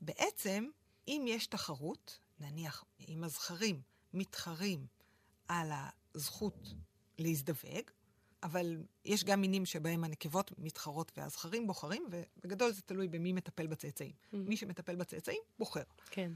בעצם, 0.00 0.68
אם 1.08 1.24
יש 1.28 1.46
תחרות, 1.46 2.18
נניח 2.40 2.84
אם 3.08 3.24
הזכרים 3.24 3.82
מתחרים 4.14 4.86
על 5.48 5.70
הזכות 6.14 6.74
להזדווג, 7.18 7.90
אבל 8.42 8.82
יש 9.04 9.24
גם 9.24 9.40
מינים 9.40 9.66
שבהם 9.66 10.04
הנקבות 10.04 10.58
מתחרות 10.58 11.12
והזכרים 11.16 11.66
בוחרים, 11.66 12.06
ובגדול 12.10 12.72
זה 12.72 12.82
תלוי 12.82 13.08
במי 13.08 13.32
מטפל 13.32 13.66
בצאצאים. 13.66 14.12
Mm-hmm. 14.12 14.36
מי 14.36 14.56
שמטפל 14.56 14.96
בצאצאים, 14.96 15.42
בוחר. 15.58 15.82
כן. 16.10 16.32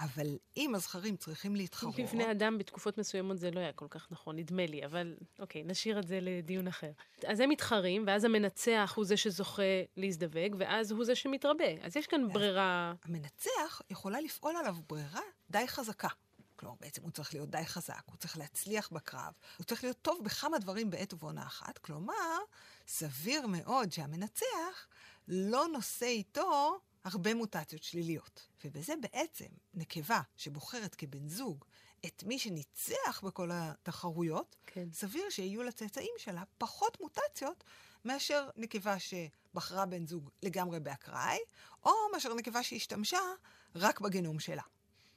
אבל 0.00 0.38
אם 0.56 0.74
הזכרים 0.74 1.16
צריכים 1.16 1.56
להתחרות... 1.56 1.94
בבני 1.96 2.30
אדם 2.30 2.58
בתקופות 2.58 2.98
מסוימות 2.98 3.38
זה 3.38 3.50
לא 3.50 3.60
היה 3.60 3.72
כל 3.72 3.86
כך 3.90 4.06
נכון, 4.10 4.36
נדמה 4.36 4.66
לי, 4.66 4.84
אבל 4.84 5.16
אוקיי, 5.38 5.62
נשאיר 5.62 5.98
את 5.98 6.08
זה 6.08 6.18
לדיון 6.22 6.68
אחר. 6.68 6.90
אז 7.26 7.40
הם 7.40 7.50
מתחרים, 7.50 8.04
ואז 8.06 8.24
המנצח 8.24 8.92
הוא 8.96 9.04
זה 9.04 9.16
שזוכה 9.16 9.62
להזדווג, 9.96 10.56
ואז 10.58 10.90
הוא 10.90 11.04
זה 11.04 11.14
שמתרבה. 11.14 11.64
אז 11.82 11.96
יש 11.96 12.06
כאן 12.06 12.28
ברירה... 12.32 12.94
המנצח 13.04 13.82
יכולה 13.90 14.20
לפעול 14.20 14.56
עליו 14.56 14.76
ברירה 14.88 15.20
די 15.50 15.68
חזקה. 15.68 16.08
כלומר, 16.56 16.76
בעצם 16.80 17.02
הוא 17.02 17.10
צריך 17.10 17.34
להיות 17.34 17.50
די 17.50 17.66
חזק, 17.66 18.02
הוא 18.06 18.16
צריך 18.16 18.38
להצליח 18.38 18.88
בקרב, 18.92 19.32
הוא 19.56 19.64
צריך 19.64 19.84
להיות 19.84 20.02
טוב 20.02 20.24
בכמה 20.24 20.58
דברים 20.58 20.90
בעת 20.90 21.12
ובעונה 21.12 21.42
אחת. 21.42 21.78
כלומר, 21.78 22.38
סביר 22.86 23.46
מאוד 23.46 23.92
שהמנצח 23.92 24.86
לא 25.28 25.66
נושא 25.72 26.06
איתו 26.06 26.80
הרבה 27.04 27.34
מוטציות 27.34 27.82
שליליות. 27.82 28.48
ובזה 28.64 28.94
בעצם 29.00 29.46
נקבה 29.74 30.20
שבוחרת 30.36 30.94
כבן 30.94 31.28
זוג 31.28 31.64
את 32.06 32.24
מי 32.26 32.38
שניצח 32.38 33.20
בכל 33.24 33.50
התחרויות, 33.52 34.56
כן. 34.66 34.88
סביר 34.92 35.30
שיהיו 35.30 35.62
לצאצאים 35.62 36.14
שלה 36.18 36.42
פחות 36.58 37.00
מוטציות 37.00 37.64
מאשר 38.04 38.48
נקבה 38.56 38.96
שבחרה 38.98 39.86
בן 39.86 40.06
זוג 40.06 40.30
לגמרי 40.42 40.80
באקראי, 40.80 41.38
או 41.84 41.90
מאשר 42.12 42.34
נקבה 42.34 42.62
שהשתמשה 42.62 43.18
רק 43.74 44.00
בגנום 44.00 44.38
שלה. 44.38 44.62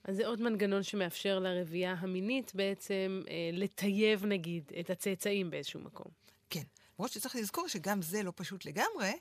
אז 0.03 0.15
זה 0.15 0.27
עוד 0.27 0.41
מנגנון 0.41 0.83
שמאפשר 0.83 1.39
לרבייה 1.39 1.93
המינית 1.93 2.55
בעצם 2.55 3.21
אה, 3.29 3.49
לטייב, 3.53 4.25
נגיד, 4.25 4.71
את 4.79 4.89
הצאצאים 4.89 5.49
באיזשהו 5.49 5.79
מקום. 5.79 6.11
כן. 6.49 6.63
למרות 6.99 7.11
שצריך 7.11 7.35
לזכור 7.35 7.67
שגם 7.67 8.01
זה 8.01 8.23
לא 8.23 8.31
פשוט 8.35 8.65
לגמרי. 8.65 9.11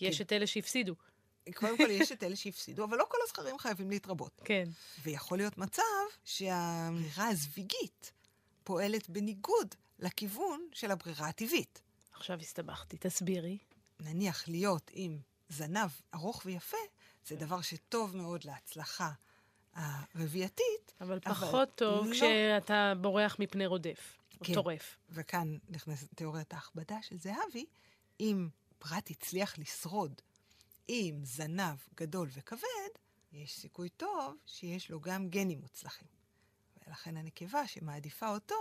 יש 0.00 0.16
כי... 0.16 0.22
את 0.22 0.32
אלה 0.32 0.46
שהפסידו. 0.46 0.94
קודם 1.54 1.76
כל 1.76 1.90
יש 1.90 2.12
את 2.12 2.22
אלה 2.22 2.36
שהפסידו, 2.36 2.84
אבל 2.84 2.98
לא 2.98 3.04
כל 3.08 3.18
הזכרים 3.24 3.58
חייבים 3.58 3.90
להתרבות. 3.90 4.40
כן. 4.44 4.68
ויכול 5.02 5.38
להיות 5.38 5.58
מצב 5.58 5.82
שהברירה 6.24 7.28
הזוויגית 7.28 8.12
פועלת 8.64 9.10
בניגוד 9.10 9.74
לכיוון 9.98 10.68
של 10.72 10.90
הברירה 10.90 11.28
הטבעית. 11.28 11.80
עכשיו 12.12 12.40
הסתבכתי, 12.40 12.96
תסבירי. 13.00 13.58
נניח 14.00 14.48
להיות 14.48 14.90
עם 14.94 15.18
זנב 15.48 15.90
ארוך 16.14 16.42
ויפה, 16.44 16.76
זה 17.26 17.36
דבר 17.36 17.60
שטוב 17.60 18.16
מאוד 18.16 18.44
להצלחה 18.44 19.10
הרבייתית. 19.74 20.92
אבל 21.00 21.20
פחות 21.20 21.54
אבל 21.54 21.64
טוב 21.74 22.06
לא... 22.06 22.12
כשאתה 22.12 22.92
בורח 23.00 23.36
מפני 23.38 23.66
רודף, 23.66 24.18
כן. 24.30 24.52
או 24.52 24.54
טורף. 24.54 24.96
וכאן 25.10 25.56
נכנסת 25.68 26.08
תיאוריית 26.14 26.54
ההכבדה 26.54 26.96
של 27.02 27.18
זהבי, 27.18 27.66
אם 28.20 28.48
פרט 28.78 29.10
הצליח 29.10 29.58
לשרוד 29.58 30.20
עם 30.88 31.24
זנב 31.24 31.76
גדול 31.94 32.28
וכבד, 32.32 32.88
יש 33.32 33.58
סיכוי 33.58 33.88
טוב 33.88 34.36
שיש 34.46 34.90
לו 34.90 35.00
גם 35.00 35.28
גנים 35.28 35.60
מוצלחים. 35.60 36.08
ולכן 36.86 37.16
הנקבה 37.16 37.66
שמעדיפה 37.66 38.34
אותו, 38.34 38.54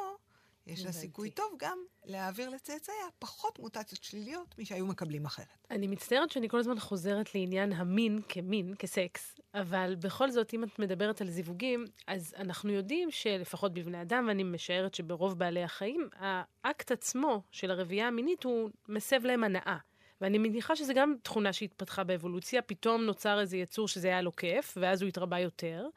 יש 0.67 0.86
לה 0.86 0.91
סיכוי 0.91 1.31
טוב 1.31 1.55
גם 1.59 1.77
להעביר 2.05 2.49
לצאצאיה 2.49 3.05
פחות 3.19 3.59
מוטציות 3.59 4.03
שליליות 4.03 4.55
משהיו 4.57 4.86
מקבלים 4.86 5.25
אחרת. 5.25 5.67
אני 5.71 5.88
מצטערת 5.88 6.31
שאני 6.31 6.49
כל 6.49 6.59
הזמן 6.59 6.79
חוזרת 6.79 7.36
לעניין 7.36 7.73
המין 7.73 8.21
כמין, 8.29 8.73
כסקס, 8.79 9.39
אבל 9.53 9.95
בכל 9.95 10.31
זאת, 10.31 10.53
אם 10.53 10.63
את 10.63 10.79
מדברת 10.79 11.21
על 11.21 11.29
זיווגים, 11.29 11.86
אז 12.07 12.33
אנחנו 12.38 12.71
יודעים 12.71 13.12
שלפחות 13.12 13.73
בבני 13.73 14.01
אדם, 14.01 14.25
ואני 14.27 14.43
משערת 14.43 14.93
שברוב 14.93 15.39
בעלי 15.39 15.63
החיים, 15.63 16.09
האקט 16.15 16.91
עצמו 16.91 17.41
של 17.51 17.71
הרבייה 17.71 18.07
המינית 18.07 18.43
הוא 18.43 18.69
מסב 18.89 19.25
להם 19.25 19.43
הנאה. 19.43 19.77
ואני 20.23 20.38
מניחה 20.38 20.75
שזו 20.75 20.93
גם 20.95 21.15
תכונה 21.23 21.53
שהתפתחה 21.53 22.03
באבולוציה, 22.03 22.62
פתאום 22.62 23.01
נוצר 23.01 23.39
איזה 23.39 23.57
יצור 23.57 23.88
שזה 23.88 24.07
היה 24.07 24.21
לו 24.21 24.36
כיף, 24.36 24.77
ואז 24.81 25.01
הוא 25.01 25.07
התרבה 25.07 25.39
יותר. 25.39 25.88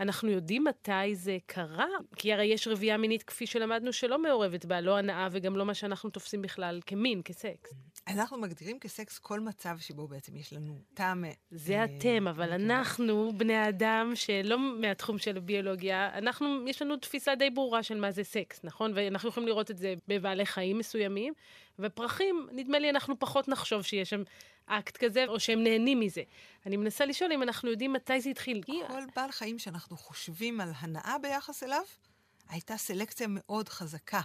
אנחנו 0.00 0.30
יודעים 0.30 0.64
מתי 0.64 1.14
זה 1.14 1.38
קרה? 1.46 1.86
כי 2.16 2.32
הרי 2.32 2.44
יש 2.44 2.68
רבייה 2.68 2.96
מינית, 2.96 3.22
כפי 3.22 3.46
שלמדנו, 3.46 3.92
שלא 3.92 4.22
מעורבת 4.22 4.64
בה, 4.64 4.80
לא 4.80 4.98
הנאה 4.98 5.28
וגם 5.32 5.56
לא 5.56 5.64
מה 5.66 5.74
שאנחנו 5.74 6.10
תופסים 6.10 6.42
בכלל 6.42 6.80
כמין, 6.86 7.22
כסקס. 7.22 7.74
אנחנו 8.08 8.38
מגדירים 8.38 8.78
כסקס 8.78 9.18
כל 9.18 9.40
מצב 9.40 9.76
שבו 9.78 10.08
בעצם 10.08 10.36
יש 10.36 10.52
לנו 10.52 10.78
טעם... 10.94 11.24
זה 11.50 11.78
אה, 11.78 11.84
אתם, 11.84 12.28
אבל 12.28 12.52
אנחנו, 12.52 13.32
בני 13.36 13.54
האדם, 13.54 14.12
שלא 14.14 14.58
מהתחום 14.80 15.18
של 15.18 15.36
הביולוגיה, 15.36 16.18
אנחנו, 16.18 16.68
יש 16.68 16.82
לנו 16.82 16.96
תפיסה 16.96 17.34
די 17.34 17.50
ברורה 17.50 17.82
של 17.82 18.00
מה 18.00 18.10
זה 18.10 18.24
סקס, 18.24 18.60
נכון? 18.64 18.92
ואנחנו 18.94 19.28
יכולים 19.28 19.48
לראות 19.48 19.70
את 19.70 19.78
זה 19.78 19.94
בבעלי 20.08 20.46
חיים 20.46 20.78
מסוימים, 20.78 21.32
ופרחים, 21.78 22.48
נדמה 22.52 22.78
לי 22.78 22.90
אנחנו 22.90 23.18
פחות 23.18 23.48
נחשוב 23.48 23.82
שיש 23.82 24.10
שם 24.10 24.22
אקט 24.66 24.96
כזה, 24.96 25.24
או 25.28 25.40
שהם 25.40 25.62
נהנים 25.62 26.00
מזה. 26.00 26.22
אני 26.66 26.76
מנסה 26.76 27.06
לשאול 27.06 27.32
אם 27.32 27.42
אנחנו 27.42 27.70
יודעים 27.70 27.92
מתי 27.92 28.20
זה 28.20 28.30
התחיל. 28.30 28.62
כל 28.62 29.02
בעל 29.16 29.32
חיים 29.32 29.58
שאנחנו 29.58 29.96
חושבים 29.96 30.60
על 30.60 30.72
הנאה 30.76 31.16
ביחס 31.22 31.62
אליו, 31.62 31.82
הייתה 32.48 32.76
סלקציה 32.76 33.26
מאוד 33.30 33.68
חזקה 33.68 34.20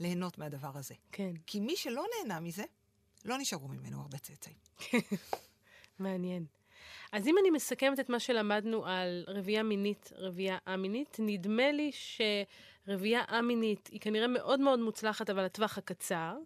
ליהנות 0.00 0.38
מהדבר 0.38 0.70
הזה. 0.74 0.94
כן. 1.12 1.32
כי 1.46 1.60
מי 1.60 1.76
שלא 1.76 2.04
נהנה 2.18 2.40
מזה, 2.40 2.64
לא 3.24 3.38
נשארו 3.38 3.68
ממנו 3.68 4.00
הרבה 4.00 4.18
צאצאים. 4.18 4.56
מעניין. 5.98 6.46
אז 7.12 7.26
אם 7.26 7.38
אני 7.38 7.50
מסכמת 7.50 8.00
את 8.00 8.08
מה 8.08 8.20
שלמדנו 8.20 8.86
על 8.86 9.24
רבייה 9.26 9.62
מינית, 9.62 10.10
רבייה 10.16 10.58
א-מינית, 10.64 11.16
נדמה 11.18 11.72
לי 11.72 11.90
שרבייה 11.92 13.22
א-מינית 13.28 13.86
היא 13.92 14.00
כנראה 14.00 14.28
מאוד 14.28 14.60
מאוד 14.60 14.78
מוצלחת, 14.78 15.30
אבל 15.30 15.44
לטווח 15.44 15.78
הקצר. 15.78 16.36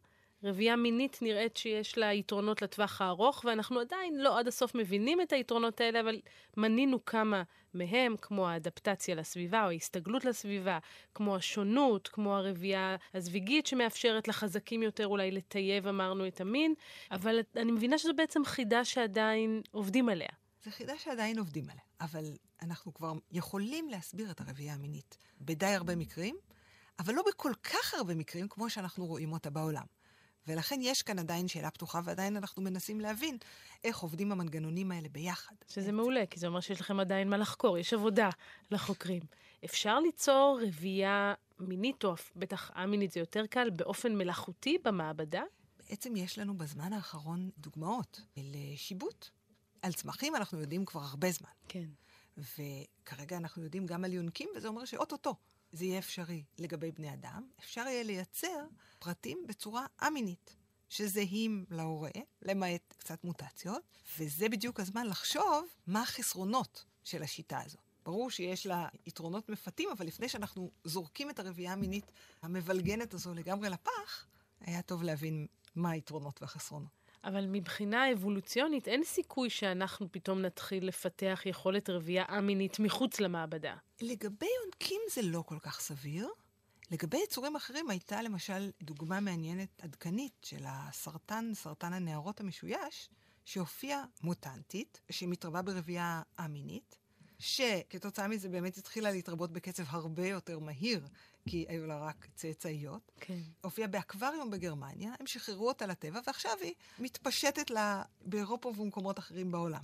רבייה 0.43 0.77
מינית 0.77 1.19
נראית 1.23 1.57
שיש 1.57 1.99
לה 1.99 2.13
יתרונות 2.13 2.63
לטווח 2.63 3.01
הארוך, 3.01 3.45
ואנחנו 3.45 3.81
עדיין 3.81 4.21
לא 4.21 4.39
עד 4.39 4.49
הסוף 4.49 4.75
מבינים 4.75 5.21
את 5.21 5.33
היתרונות 5.33 5.81
האלה, 5.81 6.01
אבל 6.01 6.21
מנינו 6.57 7.05
כמה 7.05 7.43
מהם, 7.75 8.17
כמו 8.23 8.49
האדפטציה 8.49 9.15
לסביבה 9.15 9.65
או 9.65 9.69
ההסתגלות 9.69 10.25
לסביבה, 10.25 10.79
כמו 11.15 11.37
השונות, 11.37 12.09
כמו 12.09 12.37
הרבייה 12.37 12.97
הזוויגית 13.15 13.67
שמאפשרת 13.67 14.29
לחזקים 14.29 14.83
יותר 14.83 15.07
אולי 15.07 15.31
לטייב, 15.31 15.87
אמרנו, 15.87 16.27
את 16.27 16.41
המין, 16.41 16.75
אבל 17.11 17.41
אני 17.57 17.73
מבינה 17.73 17.99
שזו 17.99 18.15
בעצם 18.17 18.45
חידה 18.45 18.85
שעדיין 18.85 19.63
עובדים 19.71 20.09
עליה. 20.09 20.29
זו 20.65 20.71
חידה 20.71 20.99
שעדיין 20.99 21.39
עובדים 21.39 21.65
עליה, 21.65 21.83
אבל 22.01 22.25
אנחנו 22.63 22.95
כבר 22.95 23.13
יכולים 23.31 23.89
להסביר 23.89 24.31
את 24.31 24.41
הרבייה 24.41 24.75
המינית 24.75 25.19
בדי 25.41 25.67
הרבה 25.67 25.97
מקרים, 25.97 26.37
אבל 26.99 27.15
לא 27.15 27.23
בכל 27.29 27.53
כך 27.63 27.95
הרבה 27.95 28.15
מקרים 28.15 28.49
כמו 28.49 28.71
שאנחנו 28.71 29.07
רואים 29.07 29.33
אותה 29.33 29.51
בעולם. 29.51 29.98
ולכן 30.49 30.79
יש 30.83 31.03
כאן 31.03 31.19
עדיין 31.19 31.49
שאלה 31.49 31.71
פתוחה, 31.71 32.01
ועדיין 32.05 32.37
אנחנו 32.37 32.63
מנסים 32.63 33.01
להבין 33.01 33.39
איך 33.85 33.99
עובדים 33.99 34.33
המנגנונים 34.33 34.93
האלה 34.93 35.09
ביחד. 35.09 35.55
שזה 35.69 35.93
מעולה, 35.93 36.27
כי 36.27 36.41
זה 36.41 36.47
אומר 36.47 36.61
שיש 36.61 36.81
לכם 36.81 37.01
עדיין 37.01 37.29
מה 37.29 37.37
לחקור, 37.37 37.79
יש 37.79 37.93
עבודה 37.93 38.29
לחוקרים. 38.71 39.23
אפשר 39.65 40.01
ליצור 40.01 40.61
רבייה 40.67 41.35
מינית, 41.59 42.05
או 42.05 42.15
בטח 42.37 42.71
א-מינית 42.75 43.13
זה 43.13 43.21
יותר 43.21 43.47
קל, 43.47 43.71
באופן 43.71 44.17
מלאכותי 44.17 44.79
במעבדה? 44.85 45.43
בעצם 45.79 46.17
יש 46.17 46.39
לנו 46.39 46.57
בזמן 46.59 46.93
האחרון 46.93 47.51
דוגמאות 47.59 48.21
לשיבוט. 48.37 49.29
על 49.83 49.93
צמחים 49.93 50.37
אנחנו 50.37 50.61
יודעים 50.61 50.85
כבר 50.85 51.01
הרבה 51.01 51.31
זמן. 51.31 51.51
כן. 51.69 51.89
וכרגע 52.39 53.37
אנחנו 53.37 53.63
יודעים 53.63 53.87
גם 53.87 54.05
על 54.05 54.13
יונקים, 54.13 54.49
וזה 54.57 54.69
אומר 54.69 54.85
שאו-טו-טו 54.85 55.35
זה 55.73 55.85
יהיה 55.85 55.99
אפשרי 55.99 56.45
לגבי 56.59 56.93
בני 56.93 57.13
אדם, 57.13 57.49
אפשר 57.61 57.81
יהיה 57.81 58.03
לייצר 58.03 58.67
פרטים 58.99 59.45
בצורה 59.49 59.87
א-מינית, 59.99 60.57
שזהים 60.89 61.65
להורה, 61.71 62.11
למעט 62.43 62.95
קצת 62.99 63.25
מוטציות, 63.25 63.83
וזה 64.19 64.49
בדיוק 64.49 64.81
הזמן 64.81 65.07
לחשוב 65.07 65.67
מה 65.87 66.03
החסרונות 66.03 66.85
של 67.05 67.23
השיטה 67.23 67.61
הזו. 67.65 67.79
ברור 68.05 68.31
שיש 68.31 68.67
לה 68.67 68.89
יתרונות 69.07 69.49
מפתים, 69.49 69.89
אבל 69.97 70.07
לפני 70.07 70.29
שאנחנו 70.29 70.71
זורקים 70.85 71.31
את 71.31 71.39
הרבייה 71.39 71.73
המינית 71.73 72.13
המבלגנת 72.43 73.15
הזו 73.15 73.35
לגמרי 73.35 73.69
לפח, 73.71 74.27
היה 74.61 74.83
טוב 74.83 75.03
להבין 75.03 75.47
מה 75.77 75.91
היתרונות 75.91 76.43
והחסרונות. 76.43 76.98
אבל 77.25 77.47
מבחינה 77.47 78.13
אבולוציונית 78.13 78.89
אין 78.89 79.05
סיכוי 79.05 79.51
שאנחנו 79.51 80.13
פתאום 80.13 80.43
נתחיל 80.43 80.89
לפתח 80.89 81.43
יכולת 81.47 81.91
רבייה 81.91 82.25
א-מינית 82.29 82.79
מחוץ 82.79 83.21
למעבדה. 83.21 83.75
לגבי 84.01 84.47
יונקים 84.63 85.01
זה 85.11 85.23
לא 85.23 85.43
כל 85.47 85.59
כך 85.59 85.81
סביר. 85.81 86.29
לגבי 86.91 87.19
יצורים 87.25 87.57
אחרים 87.57 87.91
הייתה 87.91 88.23
למשל 88.23 88.71
דוגמה 88.83 89.21
מעניינת 89.21 89.83
עדכנית 89.83 90.33
של 90.43 90.65
הסרטן, 90.67 91.51
סרטן 91.55 91.93
הנערות 91.93 92.41
המשויש, 92.41 93.11
שהופיעה 93.45 94.05
מוטנטית, 94.23 95.01
שמתרבה 95.11 95.63
ברבייה 95.63 96.23
א-מינית, 96.37 96.98
שכתוצאה 97.39 98.29
מזה 98.29 98.49
באמת 98.49 98.77
התחילה 98.77 99.11
להתרבות 99.11 99.53
בקצב 99.53 99.83
הרבה 99.87 100.27
יותר 100.27 100.59
מהיר, 100.59 101.07
כי 101.49 101.67
היו 101.69 101.87
לה 101.87 101.99
רק 101.99 102.29
צאצאיות. 102.35 103.13
כן. 103.21 103.39
הופיעה 103.61 103.89
באקווריום 103.89 104.51
בגרמניה, 104.51 105.15
הם 105.21 105.27
שחררו 105.27 105.69
אותה 105.69 105.87
לטבע, 105.87 106.21
ועכשיו 106.27 106.53
היא 106.61 106.75
מתפשטת 106.99 107.71
לה 107.71 108.03
באירופה 108.21 108.69
ובמקומות 108.69 109.19
אחרים 109.19 109.51
בעולם. 109.53 109.83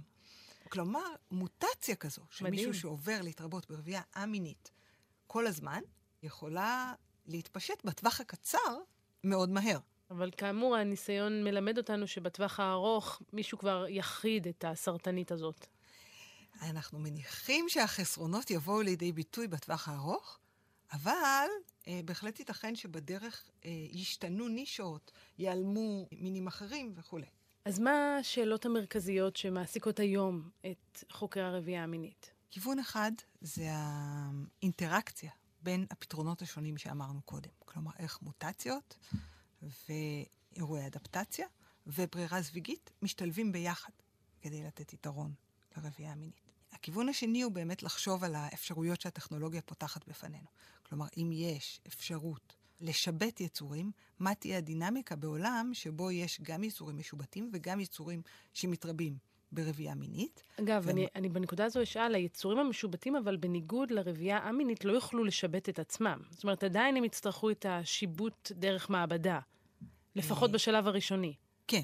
כלומר, 0.68 1.14
מוטציה 1.30 1.96
כזו, 1.96 2.22
של 2.30 2.44
מדהים. 2.44 2.68
מישהו 2.68 2.80
שעובר 2.80 3.22
להתרבות 3.22 3.70
ברבייה 3.70 4.02
א-מינית 4.12 4.70
כל 5.26 5.46
הזמן, 5.46 5.80
יכולה 6.22 6.94
להתפשט 7.26 7.84
בטווח 7.84 8.20
הקצר 8.20 8.78
מאוד 9.24 9.50
מהר. 9.50 9.78
אבל 10.10 10.30
כאמור, 10.36 10.76
הניסיון 10.76 11.44
מלמד 11.44 11.78
אותנו 11.78 12.06
שבטווח 12.06 12.60
הארוך 12.60 13.22
מישהו 13.32 13.58
כבר 13.58 13.86
יכחיד 13.88 14.46
את 14.46 14.64
הסרטנית 14.68 15.32
הזאת. 15.32 15.66
אנחנו 16.62 16.98
מניחים 16.98 17.68
שהחסרונות 17.68 18.50
יבואו 18.50 18.82
לידי 18.82 19.12
ביטוי 19.12 19.48
בטווח 19.48 19.88
הארוך, 19.88 20.38
אבל 20.92 21.48
אה, 21.88 22.00
בהחלט 22.04 22.38
ייתכן 22.38 22.76
שבדרך 22.76 23.50
אה, 23.64 23.70
ישתנו 23.90 24.48
נישות, 24.48 25.12
ייעלמו 25.38 26.08
מינים 26.12 26.46
אחרים 26.46 26.92
וכולי. 26.96 27.26
אז 27.64 27.78
מה 27.78 28.16
השאלות 28.20 28.66
המרכזיות 28.66 29.36
שמעסיקות 29.36 29.98
היום 29.98 30.50
את 30.60 31.04
חוקרי 31.12 31.42
הרבייה 31.42 31.84
המינית? 31.84 32.30
כיוון 32.50 32.78
אחד 32.78 33.12
זה 33.40 33.66
האינטראקציה 33.70 35.30
בין 35.62 35.86
הפתרונות 35.90 36.42
השונים 36.42 36.78
שאמרנו 36.78 37.22
קודם. 37.22 37.50
כלומר, 37.64 37.90
איך 37.98 38.22
מוטציות 38.22 38.96
ואירועי 40.52 40.86
אדפטציה 40.86 41.46
וברירה 41.86 42.42
זוויגית 42.42 42.90
משתלבים 43.02 43.52
ביחד 43.52 43.92
כדי 44.42 44.62
לתת 44.62 44.92
יתרון 44.92 45.34
לרבייה 45.76 46.12
המינית. 46.12 46.43
הכיוון 46.84 47.08
השני 47.08 47.42
הוא 47.42 47.52
באמת 47.52 47.82
לחשוב 47.82 48.24
על 48.24 48.34
האפשרויות 48.34 49.00
שהטכנולוגיה 49.00 49.62
פותחת 49.62 50.08
בפנינו. 50.08 50.46
כלומר, 50.82 51.06
אם 51.16 51.30
יש 51.32 51.80
אפשרות 51.86 52.56
לשבת 52.80 53.40
יצורים, 53.40 53.90
מה 54.18 54.34
תהיה 54.34 54.58
הדינמיקה 54.58 55.16
בעולם 55.16 55.70
שבו 55.72 56.10
יש 56.10 56.40
גם 56.42 56.64
יצורים 56.64 56.98
משובטים 56.98 57.50
וגם 57.52 57.80
יצורים 57.80 58.22
שמתרבים 58.54 59.16
ברבייה 59.52 59.94
מינית. 59.94 60.42
אגב, 60.60 60.82
ו... 60.86 60.90
אני, 60.90 61.06
אני 61.14 61.28
בנקודה 61.28 61.64
הזו 61.64 61.82
אשאל, 61.82 62.14
היצורים 62.14 62.58
המשובטים, 62.58 63.16
אבל 63.16 63.36
בניגוד 63.36 63.90
לרבייה 63.90 64.38
המינית, 64.38 64.84
לא 64.84 64.92
יוכלו 64.92 65.24
לשבת 65.24 65.68
את 65.68 65.78
עצמם. 65.78 66.22
זאת 66.30 66.42
אומרת, 66.42 66.64
עדיין 66.64 66.96
הם 66.96 67.04
יצטרכו 67.04 67.50
את 67.50 67.66
השיבוט 67.68 68.52
דרך 68.54 68.90
מעבדה, 68.90 69.38
לפחות 70.16 70.50
אה, 70.50 70.54
בשלב 70.54 70.86
הראשוני. 70.86 71.34
כן, 71.66 71.82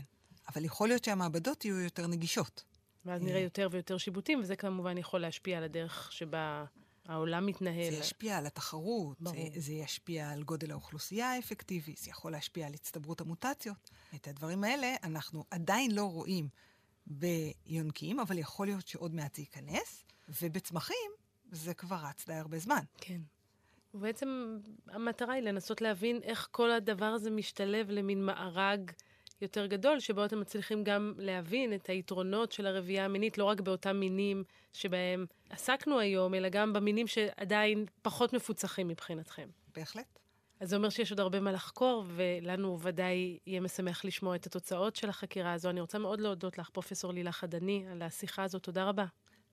אבל 0.49 0.65
יכול 0.65 0.89
להיות 0.89 1.05
שהמעבדות 1.05 1.65
יהיו 1.65 1.81
יותר 1.81 2.07
נגישות. 2.07 2.70
ואז 3.05 3.23
נראה 3.23 3.41
יותר 3.41 3.69
ויותר 3.71 3.99
שיבוטים, 3.99 4.41
וזה 4.41 4.57
כמובן 4.57 4.99
יכול 4.99 5.21
להשפיע 5.21 5.59
על 5.59 5.65
הדרך 5.65 6.13
שבה 6.13 6.65
העולם 7.07 7.47
מתנהל. 7.47 7.91
זה 7.91 7.97
ישפיע 7.97 8.39
על 8.39 8.47
התחרות, 8.47 9.21
ברור. 9.21 9.37
זה 9.57 9.73
ישפיע 9.73 10.31
על 10.31 10.43
גודל 10.43 10.71
האוכלוסייה 10.71 11.31
האפקטיבי, 11.31 11.95
זה 11.99 12.11
יכול 12.11 12.33
להשפיע 12.33 12.67
על 12.67 12.75
הצטברות 12.75 13.21
המוטציות. 13.21 13.91
את 14.15 14.29
הדברים 14.29 14.65
האלה 14.65 14.95
אנחנו 15.03 15.45
עדיין 15.51 15.91
לא 15.91 16.05
רואים 16.05 16.49
ביונקים, 17.07 18.21
אבל 18.21 18.39
יכול 18.39 18.67
להיות 18.67 18.89
שעוד 18.89 19.15
מעט 19.15 19.35
זה 19.35 19.43
ייכנס, 19.43 20.05
ובצמחים 20.43 21.11
זה 21.51 21.75
כבר 21.75 21.97
רץ 21.97 22.27
די 22.27 22.35
הרבה 22.35 22.59
זמן. 22.59 22.83
כן. 22.97 23.21
ובעצם 23.95 24.59
המטרה 24.87 25.35
היא 25.35 25.43
לנסות 25.43 25.81
להבין 25.81 26.21
איך 26.23 26.49
כל 26.51 26.71
הדבר 26.71 27.05
הזה 27.05 27.31
משתלב 27.31 27.91
למין 27.91 28.27
מארג 28.27 28.91
יותר 29.43 29.67
גדול, 29.67 30.01
שבו 30.01 30.25
אתם 30.25 30.41
מצליחים 30.41 30.85
גם 30.85 31.15
להבין 31.19 31.75
את 31.75 31.87
היתרונות 31.87 32.53
של 32.53 32.67
הרבייה 32.67 33.05
המינית, 33.05 33.39
לא 33.39 33.45
רק 33.45 33.61
באותם 33.61 33.97
מינים 33.97 34.45
שבהם 34.73 35.27
עסקנו 35.51 35.99
היום, 35.99 36.35
אלא 36.35 36.49
גם 36.49 36.73
במינים 36.73 37.07
שעדיין 37.07 37.87
פחות 38.03 38.33
מפוצחים 38.33 38.89
מבחינתכם. 38.89 39.49
בהחלט. 39.77 40.19
אז 40.61 40.69
זה 40.69 40.77
אומר 40.77 40.89
שיש 40.89 41.11
עוד 41.11 41.21
הרבה 41.21 41.41
מה 41.41 41.53
לחקור, 41.53 42.05
ולנו 42.07 42.81
ודאי 42.81 43.39
יהיה 43.47 43.61
משמח 43.61 44.05
לשמוע 44.05 44.37
את 44.37 44.47
התוצאות 44.47 44.97
של 44.97 45.09
החקירה 45.09 45.53
הזו. 45.53 45.71
אני 45.71 45.81
רוצה 45.81 45.99
מאוד 45.99 46.21
להודות 46.21 46.59
לך, 46.59 46.71
פרופ' 46.71 47.05
לילה 47.13 47.33
חדני, 47.33 47.85
על 47.93 48.03
השיחה 48.03 48.43
הזו. 48.43 48.59
תודה 48.59 48.85
רבה. 48.85 49.05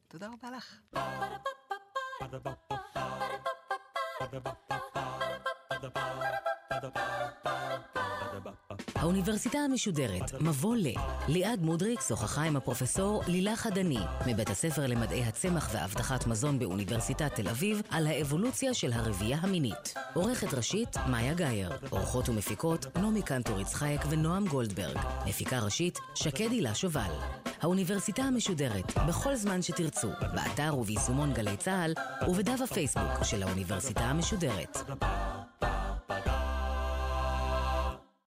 תודה 0.07 0.27
רבה 0.27 0.51
לך. 0.51 0.79
האוניברסיטה 8.95 9.57
המשודרת, 9.57 10.41
מבוא 10.41 10.75
ל. 10.75 10.87
ליעד 11.27 11.61
מודריק 11.61 12.01
שוחחה 12.01 12.43
עם 12.43 12.55
הפרופסור 12.55 13.23
לילך 13.27 13.59
חדני, 13.59 13.99
מבית 14.27 14.49
הספר 14.49 14.87
למדעי 14.87 15.23
הצמח 15.23 15.69
והבטחת 15.73 16.27
מזון 16.27 16.59
באוניברסיטת 16.59 17.35
תל 17.35 17.49
אביב, 17.49 17.81
על 17.89 18.07
האבולוציה 18.07 18.73
של 18.73 18.93
הרבייה 18.93 19.37
המינית. 19.41 19.93
עורכת 20.13 20.53
ראשית, 20.53 20.97
מאיה 21.07 21.33
גאייר. 21.33 21.71
עורכות 21.89 22.29
ומפיקות, 22.29 22.97
נעמי 22.97 23.21
קנטור 23.21 23.59
יצחייק 23.59 24.01
ונועם 24.09 24.47
גולדברג. 24.47 24.97
מפיקה 25.25 25.59
ראשית, 25.59 25.99
שקד 26.15 26.51
הילה 26.51 26.75
שובל. 26.75 27.11
האוניברסיטה 27.61 28.23
המשודרת, 28.23 28.97
בכל 29.07 29.35
זמן 29.35 29.61
שתרצו, 29.61 30.09
באתר 30.35 30.77
וביישומון 30.77 31.33
גלי 31.33 31.57
צה"ל, 31.57 31.93
ובדף 32.29 32.59
הפייסבוק 32.63 33.23
של 33.23 33.43
האוניברסיטה 33.43 34.03
המשודרת. 34.03 34.77